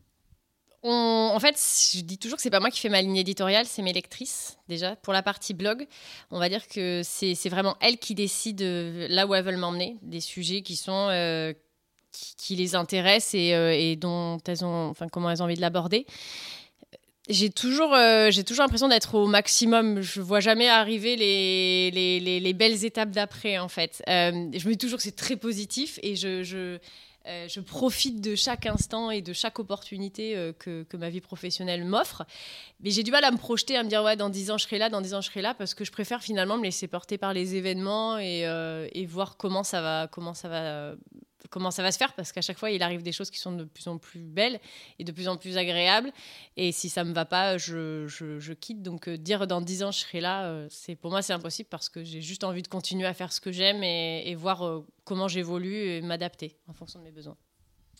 En 1.33 1.39
fait, 1.39 1.55
je 1.93 2.01
dis 2.01 2.19
toujours 2.19 2.35
que 2.37 2.43
c'est 2.43 2.51
pas 2.51 2.59
moi 2.59 2.69
qui 2.69 2.79
fais 2.79 2.89
ma 2.89 3.01
ligne 3.01 3.17
éditoriale, 3.17 3.65
c'est 3.65 3.81
mes 3.81 3.93
lectrices 3.93 4.57
déjà. 4.67 4.95
Pour 4.97 5.13
la 5.13 5.23
partie 5.23 5.55
blog, 5.55 5.87
on 6.29 6.37
va 6.37 6.47
dire 6.47 6.67
que 6.67 7.01
c'est 7.03 7.49
vraiment 7.49 7.75
elles 7.81 7.97
qui 7.97 8.13
décident 8.13 8.63
euh, 8.63 9.07
là 9.09 9.25
où 9.25 9.33
elles 9.33 9.43
veulent 9.43 9.57
m'emmener, 9.57 9.97
des 10.03 10.19
sujets 10.19 10.61
qui 10.61 10.75
sont 10.75 11.07
euh, 11.09 11.53
qui, 12.37 12.55
les 12.55 12.75
intéressent 12.75 13.33
et, 13.33 13.55
euh, 13.55 13.73
et, 13.75 13.95
dont 13.95 14.37
elles 14.47 14.63
ont, 14.63 14.89
enfin 14.89 15.07
comment 15.07 15.31
elles 15.31 15.41
ont 15.41 15.45
envie 15.45 15.55
de 15.55 15.61
l'aborder 15.61 16.05
j'ai 17.29 17.49
toujours, 17.49 17.93
euh, 17.93 18.31
toujours 18.45 18.63
l'impression 18.63 18.89
d'être 18.89 19.15
au 19.15 19.27
maximum. 19.27 20.01
Je 20.01 20.19
vois 20.19 20.41
jamais 20.41 20.67
arriver 20.67 21.15
les, 21.15 21.89
les, 21.91 22.39
les, 22.39 22.53
belles 22.53 22.83
étapes 22.83 23.11
d'après, 23.11 23.57
en 23.59 23.69
fait. 23.69 24.03
Euh, 24.09 24.49
je 24.53 24.67
me 24.67 24.73
dis 24.73 24.77
toujours 24.77 24.97
que 24.97 25.03
c'est 25.03 25.15
très 25.15 25.37
positif 25.37 25.99
et 26.03 26.17
je, 26.17 26.43
je, 26.43 26.79
euh, 27.27 27.47
je, 27.47 27.61
profite 27.61 28.19
de 28.19 28.35
chaque 28.35 28.65
instant 28.65 29.09
et 29.09 29.21
de 29.21 29.31
chaque 29.31 29.57
opportunité 29.59 30.33
que, 30.59 30.83
que, 30.83 30.97
ma 30.97 31.09
vie 31.09 31.21
professionnelle 31.21 31.85
m'offre. 31.85 32.25
Mais 32.81 32.91
j'ai 32.91 33.03
du 33.03 33.11
mal 33.11 33.23
à 33.23 33.31
me 33.31 33.37
projeter, 33.37 33.77
à 33.77 33.83
me 33.83 33.89
dire, 33.89 34.03
ouais, 34.03 34.17
dans 34.17 34.29
10 34.29 34.51
ans, 34.51 34.57
je 34.57 34.65
serai 34.65 34.77
là, 34.77 34.89
dans 34.89 34.99
10 34.99 35.13
ans, 35.13 35.21
je 35.21 35.29
serai 35.29 35.41
là, 35.41 35.53
parce 35.53 35.73
que 35.73 35.85
je 35.85 35.93
préfère 35.93 36.21
finalement 36.21 36.57
me 36.57 36.63
laisser 36.63 36.87
porter 36.87 37.17
par 37.17 37.33
les 37.33 37.55
événements 37.55 38.19
et, 38.19 38.41
et 38.91 39.05
voir 39.05 39.37
comment 39.37 39.63
ça 39.63 39.81
va, 39.81 40.09
comment 40.11 40.33
ça 40.33 40.49
va 40.49 40.95
comment 41.49 41.71
ça 41.71 41.83
va 41.83 41.91
se 41.91 41.97
faire 41.97 42.13
parce 42.13 42.31
qu'à 42.31 42.41
chaque 42.41 42.57
fois 42.57 42.71
il 42.71 42.81
arrive 42.83 43.03
des 43.03 43.11
choses 43.11 43.29
qui 43.29 43.39
sont 43.39 43.51
de 43.51 43.63
plus 43.63 43.87
en 43.87 43.97
plus 43.97 44.19
belles 44.19 44.59
et 44.99 45.03
de 45.03 45.11
plus 45.11 45.27
en 45.27 45.37
plus 45.37 45.57
agréables. 45.57 46.11
Et 46.57 46.71
si 46.71 46.89
ça 46.89 47.03
me 47.03 47.13
va 47.13 47.25
pas 47.25 47.57
je, 47.57 48.07
je, 48.07 48.53
quitte. 48.53 48.81
Donc 48.81 49.07
euh, 49.07 49.17
dire 49.17 49.47
dans 49.47 49.61
10 49.61 49.83
ans 49.83 49.91
je 49.91 49.99
serai 49.99 50.21
là 50.21 50.45
euh, 50.45 50.67
c'est 50.69 50.95
pour 50.95 51.11
moi 51.11 51.21
c'est 51.21 51.33
impossible 51.33 51.67
parce 51.69 51.89
que 51.89 52.03
j'ai 52.03 52.21
juste 52.21 52.43
envie 52.43 52.61
de 52.61 52.67
continuer 52.67 53.05
à 53.05 53.13
faire 53.13 53.31
ce 53.33 53.41
que 53.41 53.51
j'aime 53.51 53.83
et, 53.83 54.35
voir 54.35 54.65
euh, 54.65 54.85
comment 55.03 55.27
j'évolue 55.27 55.75
et 55.75 56.01
m'adapter 56.01 56.57
en 56.67 56.73
fonction 56.73 56.99
de 56.99 57.03
mes 57.03 57.11
besoins. 57.11 57.37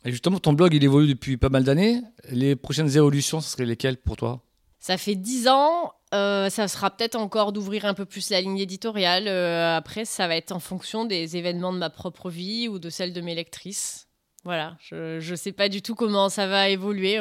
Et 0.06 0.12
justement 0.12 0.40
ton 0.40 0.54
blog 0.54 0.74
il 0.74 0.84
évolue 0.84 1.08
depuis 1.08 1.38
pas 1.38 1.50
mal 1.50 1.64
d'années. 1.64 2.02
Les 2.30 2.56
prochaines 2.56 2.96
évolutions 2.96 3.42
ce 3.42 3.50
seraient 3.50 3.66
lesquelles 3.66 3.98
pour 3.98 4.18
toi? 4.18 4.44
Ça 4.80 4.98
fait 4.98 5.16
10 5.16 5.48
ans 5.48 5.94
euh, 6.14 6.50
ça 6.50 6.68
sera 6.68 6.92
peut-être 6.92 7.16
encore 7.16 7.52
d'ouvrir 7.52 7.86
un 7.86 7.96
peu 7.96 8.06
plus 8.06 8.30
la 8.30 8.40
ligne 8.40 8.60
éditoriale. 8.60 9.28
Euh, 9.28 9.76
après, 9.76 10.06
ça 10.06 10.28
va 10.28 10.36
être 10.36 10.52
en 10.52 10.60
fonction 10.60 11.06
des 11.06 11.38
événements 11.38 11.74
de 11.74 11.80
ma 11.80 11.90
propre 11.90 12.30
vie 12.30 12.68
ou 12.68 12.78
de 12.78 12.90
celle 12.90 13.14
de 13.14 13.22
mes 13.22 13.34
lectrices. 13.34 14.08
Voilà, 14.44 14.76
je 14.82 15.32
ne 15.32 15.36
sais 15.36 15.54
pas 15.54 15.70
du 15.70 15.82
tout 15.82 15.96
comment 15.96 16.30
ça 16.30 16.48
va 16.48 16.70
évoluer. 16.70 17.20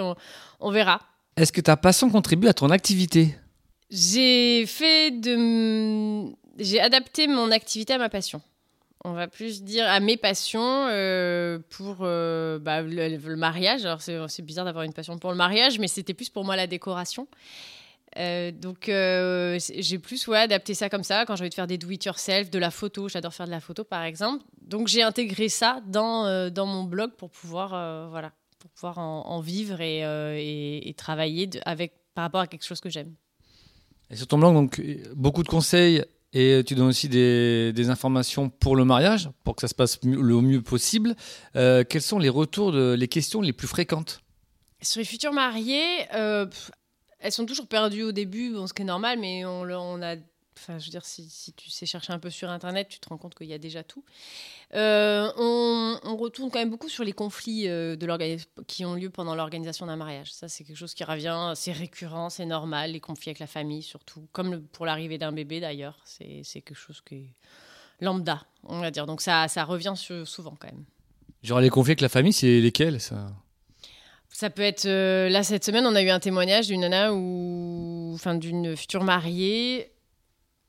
On, 0.61 0.71
verra. 0.71 1.01
Est-ce 1.37 1.53
que 1.53 1.61
ta 1.61 1.77
passion 1.77 2.11
contribue 2.11 2.49
à 2.49 2.53
ton 2.53 2.69
activité? 2.71 3.37
J'ai 3.91 4.67
fait 4.67 5.13
de. 5.13 6.33
J'ai 6.59 6.81
adapté 6.81 7.29
mon 7.29 7.51
activité 7.53 7.93
à 7.93 7.99
ma 7.99 8.09
passion. 8.09 8.43
On 9.05 9.13
va 9.13 9.29
plus 9.29 9.63
dire 9.63 9.87
à 9.89 10.01
mes 10.01 10.17
passions 10.17 10.87
euh, 10.91 11.59
pour 11.71 11.99
bah, 11.99 12.83
le, 12.83 13.17
le, 13.17 13.37
mariage. 13.37 13.87
Alors, 13.87 14.01
c'est 14.03 14.43
bizarre 14.43 14.65
d'avoir 14.65 14.85
une 14.85 14.93
passion 14.93 15.17
pour 15.19 15.31
le 15.31 15.37
mariage, 15.37 15.79
mais 15.79 15.89
c'était 15.89 16.15
plus 16.15 16.29
pour 16.29 16.45
moi 16.45 16.57
la 16.57 16.67
décoration. 16.67 17.29
Euh, 18.19 18.53
donc 18.53 18.89
euh, 18.89 19.59
j'ai 19.59 19.99
plus 19.99 20.27
ouais, 20.27 20.39
adapté 20.39 20.75
ça 20.75 20.91
comme 20.91 21.05
ça 21.05 21.25
quand 21.25 21.37
j'ai 21.37 21.43
envie 21.43 21.51
de 21.51 21.55
faire 21.55 21.67
des 21.67 21.79
do 21.79 21.91
it 21.91 22.05
yourself, 22.05 22.51
de 22.51 22.59
la 22.59 22.71
photo, 22.71 23.09
j'adore 23.09 23.33
faire 23.33 23.47
de 23.47 23.51
la 23.51 23.61
photo 23.61 23.85
par 23.85 24.03
exemple. 24.03 24.45
Donc 24.61 24.89
j'ai 24.89 25.03
intégré 25.03 25.49
ça 25.49 25.81
dans, 25.87 26.27
euh, 26.27 26.51
dans 26.51 26.67
mon 26.67 26.85
blog 26.85 27.13
pour 27.17 27.31
pouvoir 27.31 27.71
voilà, 28.11 28.33
pour 28.59 28.71
pouvoir 28.71 28.99
en, 28.99 29.41
vivre 29.41 29.81
et, 29.81 30.89
et, 30.89 30.95
travailler 30.95 31.49
avec 31.65 31.95
par 32.15 32.23
rapport 32.23 32.41
à 32.41 32.47
quelque 32.47 32.65
chose 32.65 32.81
que 32.81 32.91
j'aime. 32.91 33.15
Et 34.11 34.17
sur 34.17 34.27
ton 34.27 34.39
blog 34.39 34.55
donc 34.55 34.83
beaucoup 35.15 35.43
de 35.43 35.49
conseils 35.49 36.05
et 36.35 36.63
tu 36.67 36.75
donnes 36.75 36.89
aussi 36.89 37.09
des, 37.09 37.73
des, 37.75 37.91
informations 37.91 38.49
pour 38.49 38.77
le 38.77 38.85
mariage 38.85 39.31
pour 39.45 39.55
que 39.55 39.61
ça 39.61 39.69
se 39.69 39.75
passe 39.75 39.99
le 40.03 40.41
mieux 40.41 40.63
possible. 40.63 41.15
quels 41.55 42.03
sont 42.03 42.19
les 42.19 42.29
retours 42.29 42.73
de, 42.73 42.95
les 42.95 43.09
questions 43.09 43.41
les 43.41 43.53
plus 43.53 43.69
fréquentes? 43.69 44.23
Sur 44.83 44.99
les 44.99 45.05
futurs 45.05 45.33
mariés, 45.33 46.09
euh, 46.13 46.47
elles 47.23 47.33
sont 47.33 47.47
toujours 47.47 47.67
perdues 47.67 48.03
au 48.03 48.13
début, 48.13 48.53
bon, 48.53 48.67
ce 48.67 48.75
qui 48.75 48.83
est 48.83 48.87
normal, 48.87 49.19
mais 49.19 49.45
on, 49.45 50.03
a 50.03 50.17
Enfin, 50.59 50.79
je 50.79 50.85
veux 50.85 50.91
dire, 50.91 51.05
si, 51.05 51.55
tu 51.57 51.71
sais 51.71 51.87
chercher 51.87 52.13
un 52.13 52.19
peu 52.19 52.29
sur 52.31 52.51
Internet, 52.51 52.87
tu 52.89 53.01
te 53.01 53.09
rends 53.09 53.17
compte 53.17 53.35
qu'il 53.35 53.47
y 53.49 53.55
a 53.55 53.59
déjà 53.59 53.83
tout. 53.83 54.05
Euh, 54.75 55.33
on, 55.37 56.17
retourne 56.17 56.51
quand 56.51 56.59
même 56.59 56.71
beaucoup 56.71 56.91
sur 56.91 57.05
les 57.05 57.15
conflits 57.15 57.69
euh, 57.69 57.97
de 57.97 58.37
qui 58.65 58.85
ont 58.85 58.95
lieu 58.95 59.09
pendant 59.09 59.35
l'organisation 59.35 59.87
d'un 59.87 59.97
mariage. 59.97 60.33
Ça, 60.33 60.49
c'est 60.49 60.63
quelque 60.63 60.77
chose 60.77 60.95
qui 60.95 61.05
revient, 61.05 61.53
c'est 61.57 61.73
récurrent, 61.73 62.29
c'est 62.29 62.45
normal, 62.45 62.93
les 62.93 63.01
conflits 63.01 63.31
avec 63.31 63.39
la 63.39 63.47
famille, 63.47 63.83
surtout, 63.83 64.29
comme 64.33 64.63
pour 64.63 64.85
l'arrivée 64.85 65.19
d'un 65.19 65.33
bébé 65.33 65.59
d'ailleurs. 65.59 65.99
C'est 66.05 66.43
quelque 66.61 66.75
chose 66.75 67.01
qui 67.01 67.15
est 67.15 67.35
lambda, 68.01 68.45
on 68.63 68.79
va 68.79 68.91
dire. 68.91 69.07
Donc 69.07 69.23
ça, 69.23 69.49
ça 69.49 69.65
revient 69.65 69.95
souvent 69.97 70.57
quand 70.61 70.69
même. 70.69 70.85
Genre 71.43 71.61
les 71.61 71.71
conflits 71.71 71.93
avec 71.93 72.03
la 72.03 72.09
famille, 72.09 72.35
c'est 72.35 72.61
lesquels 72.61 73.01
ça? 73.01 73.33
Ça 74.33 74.51
peut 74.51 74.63
être 74.63 74.87
euh, 74.87 75.29
là 75.29 75.43
cette 75.43 75.65
semaine, 75.65 75.87
on 75.87 75.95
a 75.95 76.03
eu 76.03 76.09
un 76.09 76.19
témoignage 76.19 76.67
d'une 76.67 76.81
nana 76.81 77.13
ou 77.13 78.13
enfin 78.15 78.35
d'une 78.35 78.77
future 78.77 79.05
mariée 79.05 79.91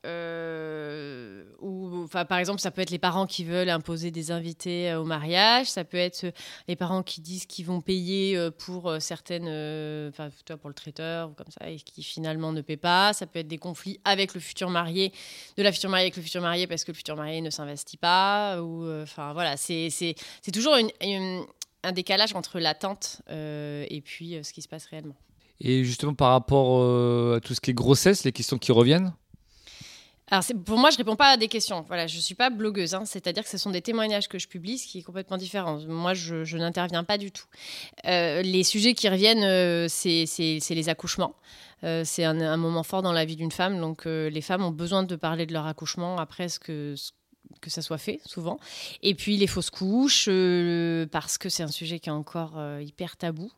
euh, 0.05 1.45
ou, 1.61 2.03
enfin, 2.03 2.25
par 2.25 2.37
exemple, 2.37 2.59
ça 2.59 2.71
peut 2.71 2.81
être 2.81 2.89
les 2.89 2.99
parents 2.99 3.25
qui 3.25 3.45
veulent 3.45 3.69
imposer 3.69 4.11
des 4.11 4.31
invités 4.31 4.91
euh, 4.91 4.99
au 4.99 5.05
mariage, 5.05 5.67
ça 5.67 5.85
peut 5.85 5.95
être 5.95 6.25
les 6.67 6.75
parents 6.75 7.03
qui 7.03 7.21
disent 7.21 7.45
qu'ils 7.45 7.65
vont 7.65 7.79
payer 7.79 8.37
pour 8.57 8.93
certaines, 8.99 9.47
enfin, 10.09 10.29
pour 10.57 10.67
le 10.67 10.73
traiteur 10.73 11.29
ou 11.29 11.33
comme 11.33 11.47
ça, 11.57 11.69
et 11.69 11.77
qui 11.77 12.03
finalement 12.03 12.51
ne 12.51 12.59
paient 12.59 12.75
pas. 12.75 13.13
Ça 13.13 13.27
peut 13.27 13.39
être 13.39 13.47
des 13.47 13.59
conflits 13.59 14.01
avec 14.03 14.33
le 14.33 14.41
futur 14.41 14.69
marié, 14.69 15.13
de 15.55 15.63
la 15.63 15.71
future 15.71 15.89
mariée 15.89 16.07
avec 16.07 16.17
le 16.17 16.23
futur 16.23 16.41
marié 16.41 16.67
parce 16.67 16.83
que 16.83 16.91
le 16.91 16.97
futur 16.97 17.15
marié 17.15 17.39
ne 17.39 17.49
s'investit 17.49 17.95
pas. 17.95 18.61
Ou, 18.61 18.85
enfin, 19.03 19.31
voilà, 19.31 19.55
c'est 19.55 20.15
toujours 20.51 20.75
une, 20.75 21.45
un 21.83 21.91
décalage 21.91 22.35
entre 22.35 22.59
l'attente 22.59 23.21
et 23.29 24.01
puis 24.03 24.37
ce 24.43 24.53
qui 24.53 24.61
se 24.61 24.67
passe 24.67 24.85
réellement. 24.85 25.15
Et 25.59 25.83
justement, 25.83 26.13
par 26.13 26.31
rapport 26.31 27.35
à 27.35 27.39
tout 27.39 27.53
ce 27.53 27.61
qui 27.61 27.71
est 27.71 27.73
grossesse, 27.73 28.23
les 28.23 28.31
questions 28.31 28.57
qui 28.57 28.71
reviennent? 28.71 29.13
Alors 30.33 30.43
pour 30.65 30.79
moi, 30.79 30.89
je 30.89 30.97
réponds 30.97 31.15
pas 31.15 31.31
à 31.31 31.37
des 31.37 31.47
questions. 31.47 31.85
Voilà, 31.87 32.07
je 32.07 32.17
suis 32.17 32.35
pas 32.35 32.49
blogueuse, 32.49 32.95
hein. 32.95 33.03
c'est-à-dire 33.05 33.43
que 33.43 33.49
ce 33.49 33.57
sont 33.57 33.69
des 33.69 33.81
témoignages 33.81 34.27
que 34.27 34.39
je 34.39 34.47
publie, 34.47 34.77
ce 34.77 34.87
qui 34.87 34.99
est 34.99 35.03
complètement 35.03 35.37
différent. 35.37 35.79
Moi, 35.87 36.13
je, 36.13 36.57
n'interviens 36.57 37.03
pas 37.03 37.17
du 37.17 37.31
tout. 37.31 37.45
Euh, 38.05 38.41
les 38.41 38.63
sujets 38.63 38.93
qui 38.93 39.09
reviennent, 39.09 39.43
euh, 39.43 39.87
c'est 39.87 40.25
les 40.69 40.89
accouchements. 40.89 41.35
Euh, 41.83 42.03
c'est 42.05 42.23
un, 42.23 42.57
moment 42.57 42.83
fort 42.83 43.01
dans 43.01 43.11
la 43.11 43.25
vie 43.25 43.35
d'une 43.35 43.51
femme, 43.51 43.79
donc 43.79 44.05
les 44.05 44.41
femmes 44.41 44.63
ont 44.63 44.71
besoin 44.71 45.03
de 45.03 45.15
parler 45.15 45.45
de 45.45 45.53
leur 45.53 45.67
accouchement 45.67 46.17
après 46.17 46.47
ce 46.47 46.57
que, 46.57 46.95
que 47.63 47.69
ça 47.69 47.81
soit 47.81 47.97
fait, 47.97 48.19
souvent. 48.25 48.59
Et 49.01 49.15
puis 49.15 49.37
les 49.37 49.47
fausses 49.47 49.69
couches, 49.69 50.27
euh, 50.27 51.07
parce 51.07 51.37
que 51.37 51.49
c'est 51.49 51.63
un 51.63 51.69
sujet 51.69 51.99
qui 51.99 52.09
est 52.09 52.13
encore 52.13 52.53
euh, 52.57 52.81
hyper 52.83 53.17
tabou. 53.17 53.51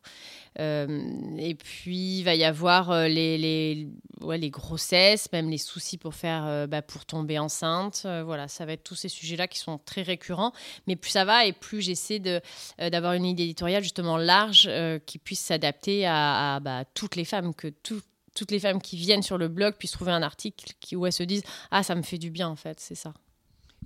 Euh, 0.58 1.04
et 1.36 1.54
puis 1.54 2.18
il 2.18 2.22
va 2.22 2.34
y 2.34 2.44
avoir 2.44 3.08
les, 3.08 3.36
les, 3.36 3.88
ouais, 4.22 4.38
les, 4.38 4.48
grossesses, 4.48 5.30
même 5.32 5.50
les 5.50 5.58
soucis 5.58 5.98
pour, 5.98 6.14
faire, 6.14 6.66
bah, 6.66 6.80
pour 6.80 7.04
tomber 7.04 7.38
enceinte. 7.38 8.06
voilà, 8.24 8.48
ça 8.48 8.64
va 8.64 8.72
être 8.72 8.84
tous 8.84 8.94
ces 8.94 9.08
sujets-là 9.08 9.48
qui 9.48 9.58
sont 9.58 9.78
très 9.78 10.02
récurrents. 10.02 10.52
Mais 10.86 10.96
plus 10.96 11.10
ça 11.10 11.26
va 11.26 11.44
et 11.44 11.52
plus 11.52 11.82
j'essaie 11.82 12.20
d'avoir 12.78 13.12
une 13.12 13.26
idée 13.26 13.42
éditoriale 13.42 13.82
justement 13.82 14.16
large 14.16 14.70
qui 15.04 15.18
puisse 15.18 15.40
s'adapter 15.40 16.06
à, 16.06 16.60
bah, 16.62 16.84
toutes 16.94 17.16
les 17.16 17.26
femmes, 17.26 17.52
que 17.52 17.68
toutes 17.68 18.50
les 18.50 18.60
femmes 18.60 18.80
qui 18.80 18.96
viennent 18.96 19.22
sur 19.22 19.36
le 19.36 19.48
blog 19.48 19.74
puissent 19.74 19.92
trouver 19.92 20.12
un 20.12 20.22
article 20.22 20.72
qui, 20.80 20.96
où 20.96 21.04
elles 21.04 21.12
se 21.12 21.22
disent 21.22 21.42
Ah, 21.70 21.82
ça 21.82 21.94
me 21.94 22.02
fait 22.02 22.18
du 22.18 22.30
bien 22.30 22.48
en 22.48 22.56
fait, 22.56 22.80
c'est 22.80 22.94
ça. 22.94 23.12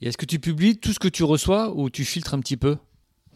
Est-ce 0.03 0.17
que 0.17 0.27
tu 0.27 0.39
publies 0.39 0.79
tout 0.79 0.93
ce 0.93 0.99
que 0.99 1.09
tu 1.09 1.25
reçois 1.25 1.75
ou 1.75 1.91
tu 1.91 2.05
filtres 2.05 2.35
un 2.35 2.41
petit 2.41 2.57
peu? 2.57 2.77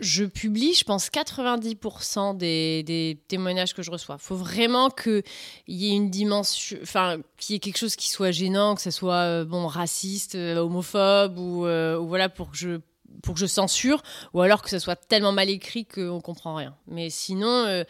Je 0.00 0.24
publie, 0.24 0.74
je 0.74 0.82
pense, 0.82 1.08
90% 1.08 2.36
des, 2.36 3.22
témoignages 3.28 3.74
que 3.74 3.82
je 3.82 3.90
reçois. 3.90 4.16
Il 4.18 4.24
faut 4.24 4.34
vraiment 4.34 4.90
qu'il 4.90 5.22
y 5.68 5.92
ait 5.92 5.94
une 5.94 6.10
dimension, 6.10 6.78
enfin, 6.82 7.18
qu'il 7.36 7.54
y 7.54 7.56
ait 7.56 7.60
quelque 7.60 7.78
chose 7.78 7.94
qui 7.94 8.10
soit 8.10 8.32
gênant, 8.32 8.74
que 8.74 8.82
ce 8.82 8.90
soit 8.90 9.14
euh, 9.14 9.44
bon, 9.44 9.66
raciste, 9.66 10.34
euh, 10.34 10.56
homophobe, 10.56 11.38
euh, 11.38 11.96
ou, 11.96 12.08
voilà, 12.08 12.28
pour 12.28 12.50
que, 12.50 12.56
je, 12.56 12.80
pour 13.22 13.34
que 13.34 13.40
je 13.40 13.46
censure, 13.46 14.02
ou 14.32 14.40
alors 14.40 14.62
que 14.62 14.70
ce 14.70 14.80
soit 14.80 14.96
tellement 14.96 15.32
mal 15.32 15.48
écrit 15.48 15.84
qu'on 15.84 16.16
ne 16.16 16.20
comprend 16.20 16.56
rien. 16.56 16.74
Mais 16.88 17.08
sinon, 17.08 17.84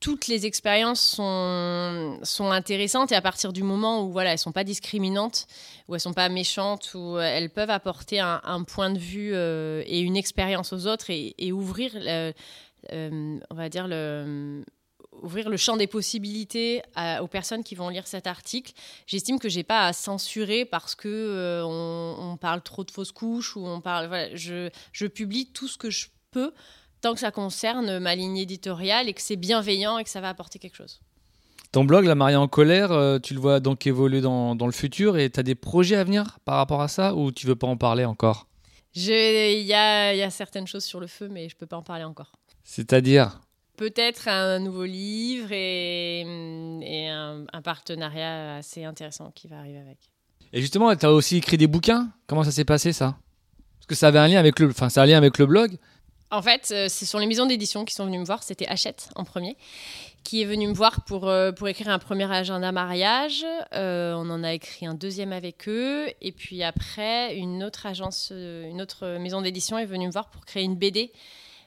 toutes 0.00 0.28
les 0.28 0.46
expériences 0.46 1.00
sont, 1.00 2.18
sont 2.22 2.50
intéressantes 2.50 3.12
et 3.12 3.14
à 3.14 3.20
partir 3.20 3.52
du 3.52 3.62
moment 3.62 4.02
où 4.02 4.10
voilà, 4.10 4.32
elles 4.32 4.38
sont 4.38 4.50
pas 4.50 4.64
discriminantes, 4.64 5.46
où 5.88 5.94
elles 5.94 6.00
sont 6.00 6.14
pas 6.14 6.30
méchantes, 6.30 6.94
où 6.94 7.18
elles 7.18 7.50
peuvent 7.50 7.70
apporter 7.70 8.18
un, 8.18 8.64
point 8.64 8.90
de 8.90 8.98
vue 8.98 9.32
euh, 9.34 9.82
et 9.86 10.00
une 10.00 10.16
expérience 10.16 10.72
aux 10.72 10.86
autres 10.86 11.10
et, 11.10 11.52
ouvrir, 11.52 11.92
euh, 11.96 12.32
on 12.92 13.54
va 13.54 13.68
dire 13.68 13.86
le, 13.86 14.64
ouvrir 15.22 15.50
le 15.50 15.56
champ 15.58 15.76
des 15.76 15.86
possibilités 15.86 16.82
aux 17.20 17.26
personnes 17.26 17.62
qui 17.62 17.74
vont 17.74 17.90
lire 17.90 18.06
cet 18.06 18.26
article. 18.26 18.72
J'estime 19.06 19.38
que 19.38 19.50
j'ai 19.50 19.64
pas 19.64 19.86
à 19.86 19.92
censurer 19.92 20.64
parce 20.64 20.94
que 20.94 21.08
euh, 21.08 21.62
on, 21.64 22.38
parle 22.38 22.62
trop 22.62 22.84
de 22.84 22.90
fausses 22.90 23.12
couches 23.12 23.56
ou 23.56 23.66
on 23.66 23.82
parle. 23.82 24.06
Voilà, 24.06 24.34
je, 24.34 24.70
je 24.92 25.06
publie 25.06 25.52
tout 25.52 25.68
ce 25.68 25.76
que 25.76 25.90
je 25.90 26.06
peux 26.30 26.54
tant 27.00 27.14
que 27.14 27.20
ça 27.20 27.30
concerne 27.30 27.98
ma 27.98 28.14
ligne 28.14 28.36
éditoriale 28.36 29.08
et 29.08 29.12
que 29.12 29.22
c'est 29.22 29.36
bienveillant 29.36 29.98
et 29.98 30.04
que 30.04 30.10
ça 30.10 30.20
va 30.20 30.28
apporter 30.28 30.58
quelque 30.58 30.76
chose. 30.76 31.00
Ton 31.72 31.84
blog, 31.84 32.04
La 32.04 32.16
Maria 32.16 32.40
en 32.40 32.48
colère, 32.48 32.90
euh, 32.90 33.18
tu 33.20 33.32
le 33.32 33.40
vois 33.40 33.60
donc 33.60 33.86
évoluer 33.86 34.20
dans, 34.20 34.56
dans 34.56 34.66
le 34.66 34.72
futur 34.72 35.16
et 35.16 35.30
tu 35.30 35.38
as 35.38 35.44
des 35.44 35.54
projets 35.54 35.96
à 35.96 36.02
venir 36.02 36.38
par 36.44 36.56
rapport 36.56 36.82
à 36.82 36.88
ça 36.88 37.14
ou 37.14 37.30
tu 37.30 37.46
veux 37.46 37.54
pas 37.54 37.68
en 37.68 37.76
parler 37.76 38.04
encore? 38.04 38.48
Il 38.94 39.04
y 39.04 39.72
a, 39.72 40.14
y 40.14 40.22
a, 40.22 40.30
certaines 40.30 40.66
choses 40.66 40.84
sur 40.84 40.98
le 40.98 41.06
feu, 41.06 41.28
mais 41.30 41.48
je 41.48 41.56
peux 41.56 41.66
pas 41.66 41.76
en 41.76 41.82
parler 41.82 42.02
encore. 42.02 42.32
C'est-à-dire? 42.64 43.40
Peut-être 43.76 44.26
un 44.26 44.58
nouveau 44.58 44.84
livre 44.84 45.52
et, 45.52 46.20
et 46.20 47.08
un, 47.08 47.44
un, 47.52 47.62
partenariat 47.62 48.56
assez 48.56 48.84
intéressant 48.84 49.30
qui 49.30 49.46
va 49.46 49.58
arriver 49.58 49.78
avec. 49.78 49.98
Et 50.52 50.60
justement, 50.60 50.94
tu 50.96 51.06
as 51.06 51.12
aussi 51.12 51.36
écrit 51.36 51.56
des 51.56 51.68
bouquins? 51.68 52.10
Comment 52.26 52.42
ça 52.42 52.50
s'est 52.50 52.64
passé 52.64 52.92
ça? 52.92 53.16
Parce 53.78 53.86
que 53.86 53.94
ça 53.94 54.08
avait 54.08 54.18
un 54.18 54.26
lien 54.26 54.40
avec 54.40 54.58
le, 54.58 54.70
enfin, 54.70 54.88
ça 54.88 55.02
a 55.02 55.04
un 55.04 55.06
lien 55.06 55.16
avec 55.16 55.38
le 55.38 55.46
blog. 55.46 55.78
En 56.30 56.42
fait, 56.42 56.70
euh, 56.70 56.88
ce 56.88 57.04
sont 57.04 57.18
les 57.18 57.26
maisons 57.26 57.46
d'édition 57.46 57.84
qui 57.84 57.94
sont 57.94 58.06
venues 58.06 58.18
me 58.18 58.24
voir. 58.24 58.42
C'était 58.42 58.68
Hachette 58.68 59.10
en 59.16 59.24
premier, 59.24 59.56
qui 60.22 60.42
est 60.42 60.44
venu 60.44 60.68
me 60.68 60.72
voir 60.74 61.04
pour, 61.04 61.28
euh, 61.28 61.50
pour 61.50 61.66
écrire 61.66 61.88
un 61.88 61.98
premier 61.98 62.30
agenda 62.30 62.70
mariage. 62.70 63.44
Euh, 63.74 64.14
on 64.14 64.30
en 64.30 64.44
a 64.44 64.52
écrit 64.52 64.86
un 64.86 64.94
deuxième 64.94 65.32
avec 65.32 65.68
eux. 65.68 66.06
Et 66.20 66.30
puis 66.30 66.62
après, 66.62 67.36
une 67.36 67.64
autre 67.64 67.84
agence, 67.86 68.32
une 68.32 68.80
autre 68.80 69.18
maison 69.18 69.42
d'édition 69.42 69.76
est 69.76 69.86
venue 69.86 70.06
me 70.06 70.12
voir 70.12 70.30
pour 70.30 70.44
créer 70.44 70.62
une 70.62 70.76
BD. 70.76 71.10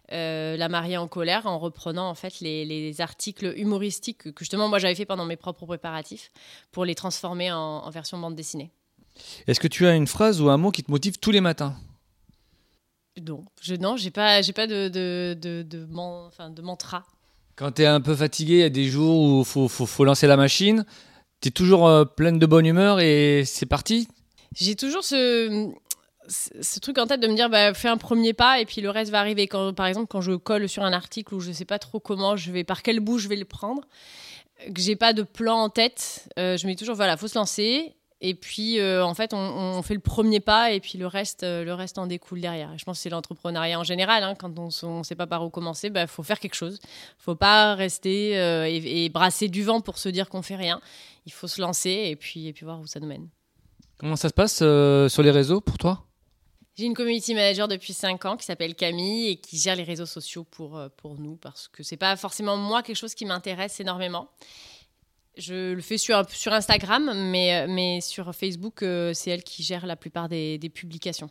la 0.10 0.70
mariée 0.70 0.98
en 0.98 1.08
colère 1.08 1.46
en 1.46 1.60
reprenant 1.60 2.10
en 2.10 2.16
fait 2.16 2.40
les, 2.40 3.02
articles 3.02 3.54
humoristiques 3.58 4.32
que 4.32 4.40
justement 4.40 4.70
moi 4.70 4.78
j'avais 4.78 4.96
fait 4.96 5.06
pendant 5.06 5.26
mes 5.26 5.38
propres 5.38 5.66
préparatifs 5.66 6.32
pour 6.72 6.86
les 6.86 6.94
transformer 6.94 7.52
en, 7.52 7.58
en 7.58 7.90
version 7.90 8.18
bande 8.20 8.36
dessinée. 8.36 8.70
Est-ce 9.48 9.60
que 9.60 9.68
tu 9.68 9.88
as 9.88 9.96
une 9.96 10.08
phrase 10.08 10.40
ou 10.40 10.50
un 10.50 10.58
mot 10.58 10.72
qui 10.72 10.84
te 10.84 10.92
motive 10.92 11.18
tous 11.18 11.32
les 11.32 11.42
matins? 11.42 11.76
Non, 13.22 13.46
je 13.62 13.76
non, 13.76 13.96
j'ai 13.96 14.12
pas, 14.12 14.42
j'ai 14.42 14.54
pas 14.54 14.68
de 14.68 14.88
de, 14.88 15.38
de, 15.40 15.62
de, 15.62 16.62
mantra. 16.62 17.06
Quand 17.56 17.74
tu 17.74 17.84
es 17.84 17.86
un 17.86 18.02
peu 18.02 18.16
fatigué, 18.16 18.54
il 18.54 18.60
y 18.60 18.64
a 18.64 18.70
des 18.70 18.86
jours 18.86 19.22
où 19.22 19.40
il 19.42 19.46
faut, 19.46 19.68
faut, 19.68 19.86
faut, 19.86 20.04
lancer 20.04 20.26
la 20.26 20.38
machine. 20.38 20.86
Tu 21.40 21.50
es 21.50 21.52
toujours 21.52 21.88
euh, 21.88 22.06
pleine 22.06 22.40
de 22.40 22.46
bonne 22.46 22.66
humeur 22.66 23.00
et 23.00 23.44
c'est 23.46 23.68
parti? 23.68 24.08
J'ai 24.56 24.76
toujours 24.76 25.04
ce, 25.04 25.72
ce 26.28 26.80
truc 26.80 26.98
en 26.98 27.06
tête 27.06 27.20
de 27.20 27.28
me 27.28 27.36
dire 27.36 27.50
bah, 27.50 27.74
fais 27.76 27.88
un 27.88 27.98
premier 27.98 28.34
pas 28.34 28.60
et 28.60 28.66
puis 28.66 28.82
le 28.82 28.90
reste 28.90 29.12
va 29.12 29.20
arriver. 29.20 29.48
Quand, 29.48 29.74
par 29.74 29.86
exemple, 29.86 30.08
quand 30.08 30.22
je 30.22 30.34
colle 30.34 30.68
sur 30.68 30.84
un 30.84 30.94
article 30.94 31.36
où 31.36 31.40
je 31.40 31.52
sais 31.52 31.66
pas 31.66 31.80
trop 31.80 32.00
comment 32.00 32.36
je 32.36 32.52
vais, 32.52 32.64
par 32.64 32.82
quel 32.82 33.00
bout 33.00 33.20
je 33.20 33.28
vais 33.28 33.36
le 33.36 33.46
prendre, 33.46 33.84
que 34.74 34.82
j'ai 34.82 34.96
pas 34.96 35.14
de 35.14 35.24
plan 35.24 35.58
en 35.58 35.70
tête, 35.70 36.30
euh, 36.40 36.58
je 36.58 36.66
me 36.66 36.72
dis 36.72 36.78
toujours 36.78 36.96
voilà, 36.96 37.18
faut 37.18 37.28
se 37.28 37.38
lancer 37.38 37.94
et 38.26 38.36
puis, 38.36 38.80
euh, 38.80 39.06
en 39.06 39.14
fait, 39.14 39.34
on, 39.34 39.82
fait 39.82 39.94
le 39.94 40.00
premier 40.00 40.40
pas 40.40 40.72
et 40.72 40.80
puis 40.80 40.98
le 40.98 41.08
reste, 41.08 41.44
euh, 41.44 41.66
le 41.66 41.74
reste 41.74 41.98
en 41.98 42.08
découle 42.08 42.40
derrière. 42.40 42.72
je 42.78 42.86
pense 42.86 42.98
que 42.98 43.04
c'est 43.04 43.10
l'entrepreneuriat 43.10 43.78
en 43.78 43.84
général. 43.84 44.24
Hein. 44.24 44.34
quand 44.36 44.58
on 44.58 45.00
ne 45.00 45.04
sait 45.04 45.16
pas 45.16 45.28
par 45.28 45.44
où 45.44 45.50
commencer, 45.50 45.88
il 45.88 45.90
bah, 45.90 46.08
faut 46.08 46.24
faire 46.24 46.40
quelque 46.40 46.56
chose. 46.56 46.80
Il 46.82 47.24
faut 47.24 47.36
pas 47.36 47.76
rester 47.76 48.40
euh, 48.40 48.66
et, 48.66 49.10
brasser 49.10 49.50
du 49.50 49.64
vent 49.64 49.82
pour 49.82 49.98
se 49.98 50.08
dire 50.08 50.30
qu'on 50.30 50.42
fait 50.42 50.56
rien. 50.56 50.80
Il 51.26 51.34
faut 51.34 51.50
se 51.50 51.60
lancer 51.60 51.90
et 51.90 52.16
puis, 52.16 52.48
et 52.48 52.54
puis 52.54 52.64
voir 52.64 52.80
où 52.80 52.88
ça 52.88 53.02
nous 53.02 53.08
mène. 53.08 53.28
Comment 53.98 54.16
ça 54.16 54.30
se 54.30 54.34
passe 54.34 54.60
sur 55.14 55.22
les 55.22 55.32
réseaux 55.32 55.60
pour 55.60 55.78
toi? 55.78 56.06
J'ai 56.78 56.86
une 56.86 56.94
community 56.94 57.36
manager 57.36 57.68
depuis 57.68 57.92
5 57.92 58.24
ans 58.24 58.38
qui 58.38 58.46
s'appelle 58.46 58.74
Camille 58.74 59.32
et 59.32 59.36
qui 59.36 59.58
gère 59.58 59.76
les 59.76 59.84
réseaux 59.84 60.06
sociaux 60.06 60.46
pour, 60.46 60.82
pour 60.96 61.20
nous 61.20 61.36
parce 61.36 61.68
que 61.68 61.84
c'est 61.84 61.98
pas 61.98 62.16
forcément 62.16 62.56
moi 62.56 62.84
quelque 62.84 62.96
chose 62.96 63.16
qui 63.16 63.26
m'intéresse 63.26 63.82
énormément. 63.82 64.30
Je 65.38 65.74
le 65.74 65.82
fais 65.82 65.98
sur, 65.98 66.24
sur 66.30 66.54
Instagram, 66.54 67.12
mais, 67.32 67.68
mais 67.68 68.02
sur 68.02 68.34
Facebook, 68.36 68.84
euh, 68.84 69.14
c'est 69.14 69.32
elle 69.32 69.44
qui 69.44 69.64
gère 69.64 69.86
la 69.86 69.96
plupart 69.96 70.30
des, 70.30 70.60
publications. 70.74 71.30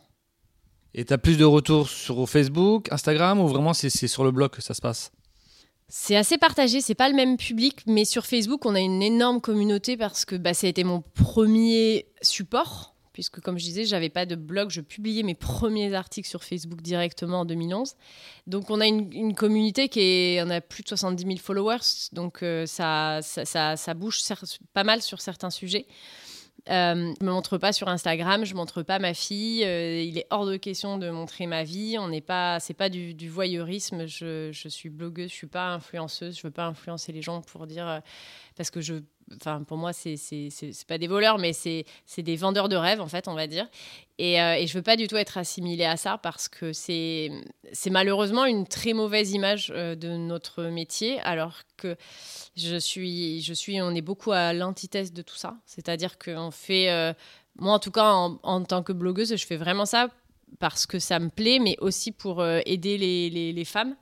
Et 0.93 1.05
tu 1.05 1.13
as 1.13 1.17
plus 1.17 1.37
de 1.37 1.45
retours 1.45 1.89
sur 1.89 2.29
Facebook, 2.29 2.91
Instagram, 2.91 3.39
ou 3.39 3.47
vraiment 3.47 3.73
c'est 3.73 3.89
sur 3.89 4.23
le 4.23 4.31
blog 4.31 4.51
que 4.51 4.61
ça 4.61 4.73
se 4.73 4.81
passe? 4.81 5.11
C'est 5.87 6.15
assez 6.15 6.37
partagé, 6.37 6.81
c'est 6.81 6.95
pas 6.95 7.09
le 7.09 7.15
même 7.15 7.37
public, 7.37 7.81
mais 7.87 8.05
sur 8.05 8.25
Facebook, 8.25 8.65
on 8.65 8.75
a 8.75 8.79
une 8.79 9.01
énorme 9.01 9.41
communauté 9.41 9.95
parce 9.95 10.25
que 10.25 10.35
bah, 10.35 10.53
ça 10.53 10.67
a 10.67 10.69
été 10.69 10.83
mon 10.83 11.01
premier 11.01 12.07
support 12.21 12.92
puisque 13.13 13.39
comme 13.39 13.57
je 13.57 13.63
disais, 13.63 13.85
j'avais 13.85 14.09
pas 14.09 14.25
de 14.25 14.35
blog, 14.35 14.69
je 14.69 14.81
publiais 14.81 15.23
mes 15.23 15.35
premiers 15.35 15.93
articles 15.93 16.27
sur 16.27 16.43
Facebook 16.43 16.81
directement 16.81 17.41
en 17.41 17.45
2011. 17.45 17.95
Donc 18.47 18.69
on 18.69 18.81
a 18.81 18.87
une, 18.87 19.35
communauté 19.35 19.87
qui 19.87 20.01
est, 20.01 20.43
on 20.43 20.49
a 20.49 20.59
plus 20.59 20.83
de 20.83 20.87
70 20.89 21.23
000 21.23 21.37
followers, 21.37 22.09
donc 22.11 22.43
euh, 22.43 22.65
ça, 22.65 23.19
ça, 23.21 23.75
ça, 23.77 23.93
bouge 23.93 24.19
pas 24.73 24.83
mal 24.83 25.01
sur 25.01 25.21
certains 25.21 25.51
sujets. 25.51 25.87
Euh, 26.69 27.13
je 27.19 27.25
me 27.25 27.31
montre 27.31 27.57
pas 27.57 27.73
sur 27.73 27.89
Instagram, 27.89 28.45
je 28.45 28.55
montre 28.55 28.83
pas 28.83 28.97
ma 28.97 29.13
fille. 29.13 29.65
Euh, 29.65 30.01
il 30.01 30.17
est 30.17 30.27
hors 30.29 30.45
de 30.45 30.55
question 30.55 30.97
de 30.97 31.09
montrer 31.09 31.45
ma 31.45 31.63
vie. 31.63 31.97
On 31.99 32.07
n'est 32.07 32.21
pas, 32.21 32.59
c'est 32.59 32.73
pas 32.73 32.89
du, 32.89 33.29
voyeurisme. 33.29 34.05
Je, 34.05 34.51
suis 34.69 34.89
blogueuse, 34.89 35.29
je 35.29 35.35
suis 35.35 35.47
pas 35.47 35.73
influenceuse. 35.73 36.37
Je 36.37 36.43
veux 36.43 36.51
pas 36.51 36.65
influencer 36.65 37.11
les 37.11 37.21
gens 37.21 37.41
pour 37.41 37.67
dire 37.67 37.87
euh, 37.87 37.99
parce 38.55 38.71
que 38.71 38.79
je 38.79 38.95
enfin 39.35 39.63
pour 39.63 39.77
moi 39.77 39.93
c'est 39.93 40.15
pas 40.87 40.97
des 40.97 41.07
voleurs 41.07 41.37
mais 41.37 41.53
c'est 41.53 41.85
des 42.17 42.35
vendeurs 42.35 42.69
de 42.69 42.75
rêves 42.75 43.01
en 43.01 43.07
fait 43.07 43.27
on 43.27 43.33
va 43.33 43.47
dire. 43.47 43.67
Et, 44.19 44.39
euh, 44.39 44.55
et 44.55 44.67
je 44.67 44.73
veux 44.75 44.83
pas 44.83 44.95
du 44.95 45.07
tout 45.07 45.17
être 45.17 45.37
assimilée 45.37 45.85
à 45.85 45.97
ça 45.97 46.19
parce 46.19 46.47
que 46.47 46.71
c'est 46.71 47.29
malheureusement 47.89 48.45
une 48.45 48.67
très 48.67 48.93
mauvaise 48.93 49.31
image 49.31 49.71
euh, 49.75 49.95
de 49.95 50.09
notre 50.09 50.63
métier 50.65 51.19
alors 51.21 51.61
que 51.77 51.95
je 52.55 52.77
suis 52.77 53.41
je 53.41 53.53
suis 53.53 53.81
on 53.81 53.91
est 53.95 54.01
beaucoup 54.01 54.31
à 54.31 54.53
l'antithèse 54.53 55.13
de 55.13 55.21
tout 55.21 55.35
ça. 55.35 55.55
C'est-à-dire 55.65 56.19
qu'on 56.19 56.51
fait 56.51 56.91
euh, 56.91 57.13
moi 57.55 57.73
en 57.73 57.79
tout 57.79 57.91
cas 57.91 58.11
en, 58.11 58.39
en, 58.43 58.63
tant 58.63 58.83
que 58.83 58.93
blogueuse 58.93 59.35
je 59.35 59.45
fais 59.45 59.57
vraiment 59.57 59.85
ça 59.85 60.09
parce 60.59 60.85
que 60.85 60.99
ça 60.99 61.17
me 61.19 61.29
plaît 61.29 61.59
mais 61.59 61.75
aussi 61.79 62.11
pour 62.11 62.45
aider 62.45 62.97
les, 62.99 63.31
les, 63.31 63.51
les 63.51 63.65
femmes 63.65 63.95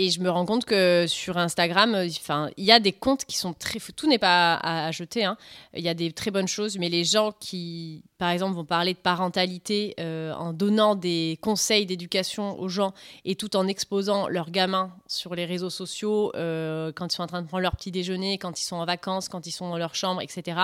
et 0.00 0.10
je 0.10 0.20
me 0.20 0.30
rends 0.30 0.46
compte 0.46 0.64
que 0.64 1.06
sur 1.08 1.38
Instagram, 1.38 1.92
euh, 1.96 2.06
enfin, 2.06 2.50
il 2.56 2.64
y 2.64 2.70
a 2.70 2.78
des 2.78 2.92
comptes 2.92 3.24
qui 3.24 3.36
sont 3.36 3.52
très. 3.52 3.80
Tout 3.96 4.06
n'est 4.06 4.20
pas 4.20 4.54
à, 4.54 4.92
jeter. 4.92 5.24
Hein. 5.24 5.36
Il 5.74 5.82
y 5.82 5.88
a 5.88 5.94
des 5.94 6.12
très 6.12 6.30
bonnes 6.30 6.46
choses, 6.46 6.78
mais 6.78 6.88
les 6.88 7.02
gens 7.02 7.32
qui, 7.40 8.04
par 8.16 8.30
exemple, 8.30 8.54
vont 8.54 8.64
parler 8.64 8.94
de 8.94 8.98
parentalité 8.98 9.96
euh, 9.98 10.32
en 10.34 10.52
donnant 10.52 10.94
des 10.94 11.36
conseils 11.42 11.84
d'éducation 11.84 12.60
aux 12.60 12.68
gens 12.68 12.94
et 13.24 13.34
tout 13.34 13.56
en 13.56 13.66
exposant 13.66 14.28
leurs 14.28 14.52
gamins 14.52 14.92
sur 15.08 15.34
les 15.34 15.44
réseaux 15.44 15.68
sociaux 15.68 16.30
euh, 16.36 16.92
quand 16.92 17.12
ils 17.12 17.16
sont 17.16 17.24
en 17.24 17.26
train 17.26 17.42
de 17.42 17.48
prendre 17.48 17.62
leur 17.62 17.74
petit 17.74 17.90
déjeuner, 17.90 18.38
quand 18.38 18.60
ils 18.60 18.64
sont 18.64 18.76
en 18.76 18.84
vacances, 18.84 19.28
quand 19.28 19.48
ils 19.48 19.52
sont 19.52 19.68
dans 19.68 19.78
leur 19.78 19.96
chambre, 19.96 20.22
etc. 20.22 20.60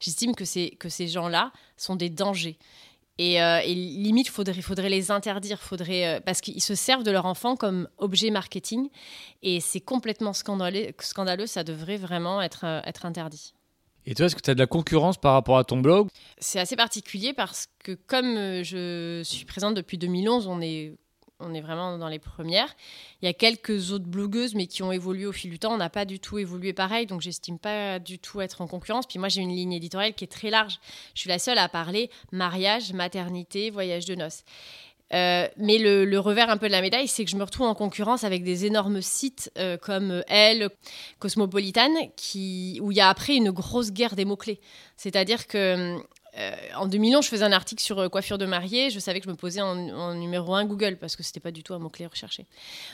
J'estime 0.00 0.34
que, 0.34 0.44
que 0.76 0.88
ces 0.88 1.06
gens-là 1.06 1.52
sont 1.76 1.96
des 1.96 2.08
dangers. 2.08 2.56
Euh, 3.20 3.60
et, 3.64 3.74
limite, 3.74 4.28
il 4.28 4.30
faudrait, 4.30 4.62
faudrait 4.62 4.88
les 4.88 5.10
interdire, 5.10 5.60
faudrait, 5.60 6.06
euh, 6.06 6.20
parce 6.20 6.40
qu'ils 6.40 6.62
se 6.62 6.74
servent 6.74 7.02
de 7.02 7.10
leur 7.10 7.26
enfant 7.26 7.56
comme 7.56 7.88
objet 7.98 8.30
marketing. 8.30 8.88
Et 9.42 9.60
c'est 9.60 9.80
complètement 9.80 10.32
scandaleux, 10.32 10.88
scandaleux, 11.00 11.46
ça 11.46 11.62
devrait 11.62 11.98
vraiment 11.98 12.40
être, 12.40 12.64
euh, 12.64 12.80
être 12.84 13.04
interdit. 13.04 13.54
Et 14.06 14.14
toi, 14.14 14.26
est-ce 14.26 14.36
que 14.36 14.40
tu 14.40 14.50
as 14.50 14.54
de 14.54 14.58
la 14.58 14.66
concurrence 14.66 15.18
par 15.18 15.34
rapport 15.34 15.58
à 15.58 15.64
ton 15.64 15.78
blog? 15.78 16.08
C'est 16.38 16.58
assez 16.58 16.76
particulier 16.76 17.34
parce 17.34 17.66
que 17.84 17.92
comme 17.92 18.62
je 18.62 19.20
suis 19.22 19.44
présente 19.44 19.74
depuis 19.74 19.98
2011, 19.98 20.46
on 20.46 20.62
est 20.62 20.94
on 21.40 21.54
est 21.54 21.60
vraiment 21.60 21.98
dans 21.98 22.08
les 22.08 22.18
premières. 22.18 22.74
Il 23.22 23.26
y 23.26 23.28
a 23.28 23.32
quelques 23.32 23.92
autres 23.92 24.04
blogueuses, 24.04 24.54
mais 24.54 24.66
qui 24.66 24.82
ont 24.82 24.92
évolué 24.92 25.26
au 25.26 25.32
fil 25.32 25.50
du 25.50 25.58
temps. 25.58 25.72
On 25.72 25.78
n'a 25.78 25.90
pas 25.90 26.04
du 26.04 26.20
tout 26.20 26.38
évolué 26.38 26.72
pareil, 26.72 27.06
donc 27.06 27.20
j'estime 27.20 27.58
pas 27.58 27.98
du 27.98 28.18
tout 28.18 28.40
être 28.40 28.60
en 28.60 28.66
concurrence. 28.66 29.06
Puis 29.06 29.18
moi, 29.18 29.28
j'ai 29.28 29.40
une 29.42 29.54
ligne 29.54 29.72
éditoriale 29.72 30.14
qui 30.14 30.24
est 30.24 30.28
très 30.28 30.50
large. 30.50 30.78
Je 31.14 31.20
suis 31.20 31.28
la 31.28 31.38
seule 31.38 31.58
à 31.58 31.68
parler 31.68 32.10
mariage, 32.32 32.92
maternité, 32.92 33.70
voyage 33.70 34.04
de 34.04 34.14
noces. 34.14 34.44
Euh, 35.12 35.48
mais 35.56 35.78
le, 35.78 36.18
revers 36.18 36.50
un 36.50 36.56
peu 36.56 36.66
de 36.66 36.72
la 36.72 36.82
médaille, 36.82 37.08
c'est 37.08 37.24
que 37.24 37.30
je 37.30 37.36
me 37.36 37.42
retrouve 37.42 37.66
en 37.66 37.74
concurrence 37.74 38.22
avec 38.22 38.44
des 38.44 38.66
énormes 38.66 39.02
sites 39.02 39.50
euh, 39.58 39.76
comme 39.76 40.22
Elle, 40.28 40.70
Cosmopolitan, 41.18 41.90
qui, 42.16 42.78
où 42.80 42.92
il 42.92 42.96
y 42.96 43.00
a 43.00 43.08
après 43.08 43.34
une 43.34 43.50
grosse 43.50 43.90
guerre 43.90 44.14
des 44.14 44.24
mots-clés. 44.24 44.60
C'est-à-dire 44.96 45.46
que 45.46 45.96
euh, 46.38 46.52
en 46.76 46.86
2011, 46.86 47.24
je 47.24 47.28
faisais 47.28 47.44
un 47.44 47.52
article 47.52 47.82
sur 47.82 47.98
euh, 47.98 48.08
coiffure 48.08 48.38
de 48.38 48.46
mariée. 48.46 48.90
Je 48.90 48.98
savais 48.98 49.20
que 49.20 49.26
je 49.26 49.30
me 49.30 49.36
posais 49.36 49.60
en, 49.60 50.14
numéro 50.14 50.54
1 50.54 50.64
Google 50.64 50.96
parce 50.96 51.16
que 51.16 51.22
c'était 51.22 51.40
pas 51.40 51.50
du 51.50 51.62
tout 51.62 51.74
un 51.74 51.78
mot-clé 51.78 52.06
recherché. 52.06 52.46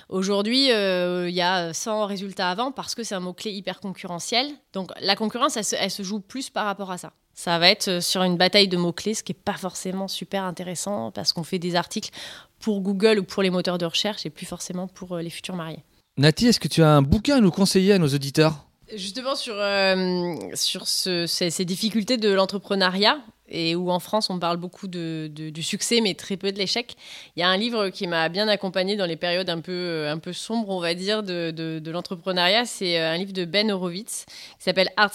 Aujourd'hui, 0.08 0.72
euh, 0.72 1.28
il 1.28 1.34
y 1.34 1.42
a 1.42 1.72
100 1.72 2.06
résultats 2.06 2.50
avant 2.50 2.72
parce 2.72 2.94
que 2.94 3.02
c'est 3.02 3.14
un 3.14 3.20
mot-clé 3.20 3.52
hyper 3.52 3.80
concurrentiel. 3.80 4.48
Donc 4.72 4.90
la 5.00 5.16
concurrence, 5.16 5.56
elle 5.56 5.90
se, 5.90 6.02
joue 6.02 6.20
plus 6.20 6.50
par 6.50 6.64
rapport 6.64 6.90
à 6.90 6.98
ça. 6.98 7.12
Ça 7.34 7.58
va 7.58 7.68
être 7.68 8.00
sur 8.00 8.22
une 8.22 8.38
bataille 8.38 8.68
de 8.68 8.78
mots-clés, 8.78 9.12
ce 9.12 9.22
qui 9.22 9.32
n'est 9.32 9.40
pas 9.44 9.58
forcément 9.58 10.08
super 10.08 10.44
intéressant 10.44 11.10
parce 11.10 11.34
qu'on 11.34 11.42
fait 11.42 11.58
des 11.58 11.76
articles 11.76 12.10
pour 12.58 12.80
Google 12.80 13.18
ou 13.18 13.24
pour 13.24 13.42
les 13.42 13.50
moteurs 13.50 13.76
de 13.76 13.84
recherche 13.84 14.24
et 14.24 14.30
plus 14.30 14.46
forcément 14.46 14.88
pour 14.88 15.18
les 15.18 15.28
futurs 15.28 15.56
mariés. 15.56 15.84
Nati, 16.16 16.46
est-ce 16.46 16.60
que 16.60 16.68
tu 16.68 16.82
as 16.82 16.88
un 16.88 17.02
bouquin 17.02 17.36
à 17.36 17.40
nous 17.40 17.50
conseiller 17.50 17.92
à 17.92 17.98
nos 17.98 18.08
auditeurs? 18.08 18.65
Justement 18.94 19.34
sur, 19.34 19.56
euh, 19.58 20.36
sur 20.54 20.86
ces, 20.86 21.64
difficultés 21.64 22.18
de 22.18 22.32
l'entrepreneuriat, 22.32 23.18
et 23.48 23.74
où 23.74 23.90
en 23.90 23.98
France 23.98 24.30
on 24.30 24.38
parle 24.38 24.56
beaucoup 24.56 24.88
de, 24.88 25.28
du 25.28 25.62
succès 25.62 26.00
mais 26.00 26.14
très 26.14 26.36
peu 26.36 26.52
de 26.52 26.58
l'échec. 26.58 26.96
Il 27.36 27.40
y 27.40 27.42
a 27.42 27.48
un 27.48 27.56
livre 27.56 27.88
qui 27.90 28.06
m'a 28.06 28.28
bien 28.28 28.48
accompagné 28.48 28.96
dans 28.96 29.06
les 29.06 29.16
périodes 29.16 29.50
un 29.50 29.60
peu, 29.60 29.72
euh, 29.72 30.12
un 30.12 30.18
peu 30.18 30.32
sombres, 30.32 30.70
on 30.70 30.80
va 30.80 30.94
dire, 30.94 31.22
de, 31.22 31.50
de, 31.50 31.90
l'entrepreneuriat. 31.90 32.64
C'est 32.64 32.98
euh, 32.98 33.12
un 33.12 33.16
livre 33.16 33.32
de 33.32 33.44
Ben 33.44 33.70
Horowitz 33.70 34.26
qui 34.26 34.64
s'appelle 34.64 34.90
Hard 34.96 35.12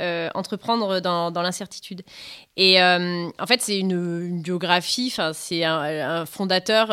euh, 0.00 0.28
Entreprendre 0.34 1.00
dans, 1.00 1.30
dans 1.30 1.42
l'incertitude. 1.42 2.02
Et 2.56 2.82
en 2.82 3.46
fait, 3.46 3.62
c'est 3.62 3.78
une, 3.78 4.42
biographie, 4.42 5.14
c'est 5.32 5.62
un, 5.62 6.26
fondateur 6.26 6.88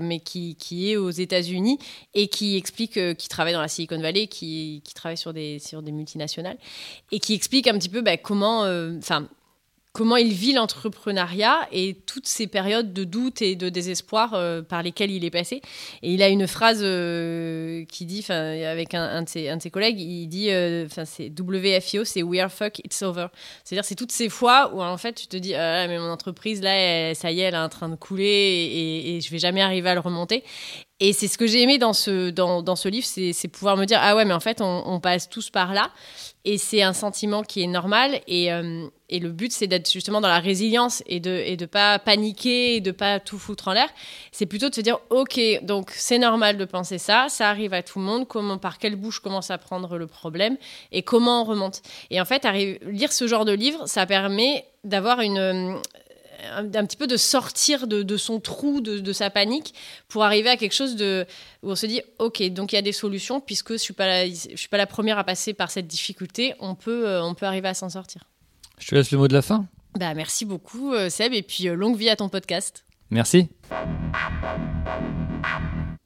mais 0.00 0.20
qui, 0.20 0.56
qui, 0.56 0.90
est 0.90 0.96
aux 0.96 1.10
États-Unis 1.10 1.78
et 2.14 2.28
qui 2.28 2.56
explique, 2.56 2.98
qui 3.16 3.28
travaille 3.28 3.52
dans 3.52 3.60
la 3.60 3.68
Silicon 3.68 4.00
Valley, 4.00 4.26
qui, 4.26 4.80
qui, 4.84 4.94
travaille 4.94 5.18
sur 5.18 5.34
des, 5.34 5.58
sur 5.58 5.82
des 5.82 5.92
multinationales 5.92 6.56
et 7.10 7.20
qui 7.20 7.34
explique 7.34 7.68
un 7.68 7.74
petit 7.74 7.90
peu 7.90 8.00
bah, 8.00 8.16
comment, 8.16 8.60
enfin, 8.98 9.28
comment 9.92 10.16
il 10.16 10.32
vit 10.32 10.54
l'entrepreneuriat 10.54 11.68
et 11.70 11.94
toutes 12.06 12.26
ces 12.26 12.46
périodes 12.46 12.92
de 12.92 13.04
doute 13.04 13.42
et 13.42 13.56
de 13.56 13.68
désespoir 13.68 14.32
euh, 14.34 14.62
par 14.62 14.82
lesquelles 14.82 15.10
il 15.10 15.24
est 15.24 15.30
passé. 15.30 15.60
Et 16.02 16.14
il 16.14 16.22
a 16.22 16.28
une 16.28 16.46
phrase 16.46 16.80
euh, 16.82 17.84
qui 17.84 18.06
dit, 18.06 18.24
avec 18.30 18.94
un, 18.94 19.22
de 19.22 19.28
ses, 19.28 19.70
collègues, 19.70 20.00
il 20.00 20.26
dit, 20.28 20.50
euh, 20.50 20.86
enfin 20.86 21.04
c'est 21.04 21.30
WFIO, 21.38 22.04
c'est 22.04 22.22
We 22.22 22.40
are 22.40 22.50
fuck, 22.50 22.78
it's 22.78 23.02
over. 23.02 23.26
C'est-à-dire 23.64 23.84
c'est 23.84 23.94
toutes 23.94 24.12
ces 24.12 24.28
fois 24.28 24.72
où 24.74 24.82
en 24.82 24.96
fait 24.96 25.14
tu 25.14 25.26
te 25.26 25.36
dis, 25.36 25.54
ah, 25.54 25.86
mais 25.86 25.98
mon 25.98 26.10
entreprise 26.10 26.62
là, 26.62 27.14
ça 27.14 27.30
y 27.30 27.40
est, 27.40 27.44
elle 27.44 27.54
est 27.54 27.58
en 27.58 27.68
train 27.68 27.90
de 27.90 27.96
couler 27.96 28.24
et, 28.24 29.16
et, 29.16 29.20
je 29.20 29.30
vais 29.30 29.38
jamais 29.38 29.60
arriver 29.60 29.90
à 29.90 29.94
le 29.94 30.00
remonter. 30.00 30.42
Et 31.04 31.12
c'est 31.12 31.26
ce 31.26 31.36
que 31.36 31.48
j'ai 31.48 31.60
aimé 31.62 31.78
dans 31.78 31.94
ce, 31.94 32.30
dans, 32.30 32.62
dans 32.62 32.76
ce 32.76 32.88
livre, 32.88 33.04
c'est 33.04 33.48
pouvoir 33.48 33.76
me 33.76 33.86
dire, 33.86 33.98
ah 34.00 34.14
ouais, 34.14 34.24
mais 34.24 34.34
en 34.34 34.38
fait, 34.38 34.60
on, 34.60 35.00
passe 35.00 35.28
tous 35.28 35.50
par 35.50 35.74
là. 35.74 35.90
Et 36.44 36.58
c'est 36.58 36.80
un 36.82 36.92
sentiment 36.92 37.42
qui 37.42 37.60
est 37.60 37.66
normal. 37.66 38.20
Et, 38.28 38.52
euh, 38.52 38.86
et 39.08 39.18
le 39.18 39.32
but, 39.32 39.50
c'est 39.50 39.66
d'être 39.66 39.90
justement 39.90 40.20
dans 40.20 40.28
la 40.28 40.38
résilience 40.38 41.02
et 41.06 41.18
de 41.18 41.30
ne 41.30 41.36
et 41.38 41.56
de 41.56 41.66
pas 41.66 41.98
paniquer 41.98 42.76
et 42.76 42.80
de 42.80 42.92
pas 42.92 43.18
tout 43.18 43.40
foutre 43.40 43.66
en 43.66 43.72
l'air. 43.72 43.88
C'est 44.30 44.46
plutôt 44.46 44.68
de 44.68 44.76
se 44.76 44.80
dire, 44.80 45.00
OK, 45.10 45.40
donc 45.62 45.90
c'est 45.90 46.20
normal 46.20 46.56
de 46.56 46.64
penser 46.64 46.98
ça, 46.98 47.26
ça 47.28 47.48
arrive 47.48 47.74
à 47.74 47.82
tout 47.82 47.98
le 47.98 48.04
monde. 48.04 48.28
Comment, 48.28 48.58
par 48.58 48.78
quelle 48.78 48.94
bouche 48.94 49.18
commence 49.18 49.50
à 49.50 49.58
prendre 49.58 49.98
le 49.98 50.06
problème 50.06 50.56
et 50.92 51.02
comment 51.02 51.42
on 51.42 51.44
remonte. 51.44 51.82
Et 52.10 52.20
en 52.20 52.24
fait, 52.24 52.46
lire 52.84 53.12
ce 53.12 53.26
genre 53.26 53.44
de 53.44 53.52
livre, 53.52 53.88
ça 53.88 54.06
permet 54.06 54.66
d'avoir 54.84 55.20
une, 55.20 55.80
un, 56.42 56.86
petit 56.86 56.96
peu 56.96 57.06
de 57.06 57.16
sortir 57.16 57.86
de, 57.86 58.16
son 58.16 58.40
trou, 58.40 58.80
de, 58.80 59.12
sa 59.12 59.30
panique, 59.30 59.74
pour 60.08 60.24
arriver 60.24 60.50
à 60.50 60.56
quelque 60.56 60.74
chose 60.74 60.96
de, 60.96 61.26
où 61.62 61.70
on 61.70 61.76
se 61.76 61.86
dit, 61.86 62.02
OK, 62.18 62.42
donc 62.50 62.72
il 62.72 62.76
y 62.76 62.78
a 62.78 62.82
des 62.82 62.92
solutions, 62.92 63.40
puisque 63.40 63.68
je 63.68 63.74
ne 63.74 63.78
suis, 63.78 63.94
pas 63.94 64.06
la, 64.06 64.26
je 64.26 64.56
suis 64.56 64.68
pas 64.68 64.76
la 64.76 64.86
première 64.86 65.18
à 65.18 65.24
passer 65.24 65.54
par 65.54 65.70
cette 65.70 65.86
difficulté, 65.86 66.54
on 66.60 66.74
peut, 66.74 67.08
euh, 67.08 67.22
on 67.22 67.34
peut 67.34 67.46
arriver 67.46 67.68
à 67.68 67.74
s'en 67.74 67.88
sortir. 67.88 68.24
Je 68.78 68.88
te 68.88 68.94
laisse 68.94 69.10
le 69.10 69.18
mot 69.18 69.28
de 69.28 69.34
la 69.34 69.42
fin. 69.42 69.66
Bah, 69.98 70.14
merci 70.14 70.44
beaucoup, 70.44 70.92
euh, 70.94 71.10
Seb, 71.10 71.32
et 71.32 71.42
puis 71.42 71.68
euh, 71.68 71.74
longue 71.74 71.96
vie 71.96 72.08
à 72.08 72.16
ton 72.16 72.28
podcast. 72.28 72.84
Merci. 73.10 73.48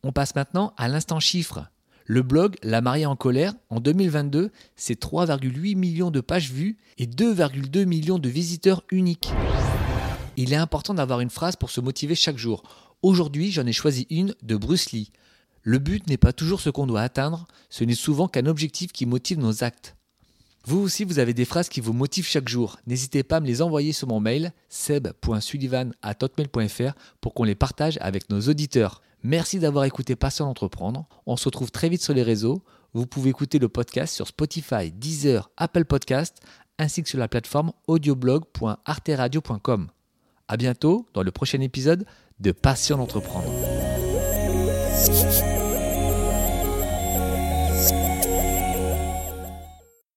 On 0.02 0.12
passe 0.12 0.34
maintenant 0.34 0.74
à 0.76 0.88
l'instant 0.88 1.20
chiffre. 1.20 1.66
Le 2.04 2.22
blog 2.22 2.56
La 2.62 2.80
mariée 2.80 3.06
en 3.06 3.16
colère, 3.16 3.52
en 3.68 3.80
2022, 3.80 4.50
c'est 4.76 5.00
3,8 5.00 5.76
millions 5.76 6.12
de 6.12 6.20
pages 6.20 6.50
vues 6.50 6.78
et 6.98 7.06
2,2 7.06 7.84
millions 7.84 8.20
de 8.20 8.28
visiteurs 8.28 8.82
uniques 8.92 9.32
il 10.36 10.52
est 10.52 10.56
important 10.56 10.94
d'avoir 10.94 11.20
une 11.20 11.30
phrase 11.30 11.56
pour 11.56 11.70
se 11.70 11.80
motiver 11.80 12.14
chaque 12.14 12.38
jour. 12.38 12.62
Aujourd'hui, 13.02 13.50
j'en 13.50 13.66
ai 13.66 13.72
choisi 13.72 14.06
une 14.10 14.36
de 14.42 14.56
Bruce 14.56 14.92
Lee. 14.92 15.10
Le 15.62 15.78
but 15.78 16.06
n'est 16.06 16.16
pas 16.16 16.32
toujours 16.32 16.60
ce 16.60 16.70
qu'on 16.70 16.86
doit 16.86 17.02
atteindre, 17.02 17.46
ce 17.70 17.82
n'est 17.84 17.94
souvent 17.94 18.26
qu'un 18.28 18.46
objectif 18.46 18.92
qui 18.92 19.06
motive 19.06 19.38
nos 19.38 19.64
actes. 19.64 19.96
Vous 20.64 20.78
aussi, 20.78 21.04
vous 21.04 21.18
avez 21.20 21.34
des 21.34 21.44
phrases 21.44 21.68
qui 21.68 21.80
vous 21.80 21.92
motivent 21.92 22.26
chaque 22.26 22.48
jour. 22.48 22.78
N'hésitez 22.86 23.22
pas 23.22 23.36
à 23.36 23.40
me 23.40 23.46
les 23.46 23.62
envoyer 23.62 23.92
sur 23.92 24.08
mon 24.08 24.18
mail 24.18 24.52
seb.sullivan.hotmail.fr 24.68 26.92
pour 27.20 27.34
qu'on 27.34 27.44
les 27.44 27.54
partage 27.54 27.98
avec 28.00 28.28
nos 28.30 28.40
auditeurs. 28.40 29.00
Merci 29.22 29.60
d'avoir 29.60 29.84
écouté 29.84 30.16
Passion 30.16 30.46
d'entreprendre. 30.46 31.06
On 31.26 31.36
se 31.36 31.44
retrouve 31.44 31.70
très 31.70 31.88
vite 31.88 32.02
sur 32.02 32.14
les 32.14 32.24
réseaux. 32.24 32.64
Vous 32.94 33.06
pouvez 33.06 33.30
écouter 33.30 33.60
le 33.60 33.68
podcast 33.68 34.12
sur 34.14 34.26
Spotify, 34.26 34.90
Deezer, 34.92 35.50
Apple 35.56 35.84
Podcast, 35.84 36.38
ainsi 36.78 37.02
que 37.02 37.08
sur 37.08 37.18
la 37.18 37.28
plateforme 37.28 37.72
audioblog.arteradio.com. 37.86 39.90
À 40.48 40.56
bientôt 40.56 41.08
dans 41.12 41.22
le 41.22 41.32
prochain 41.32 41.60
épisode 41.60 42.06
de 42.38 42.52
Passion 42.52 42.98
d'entreprendre. 42.98 43.50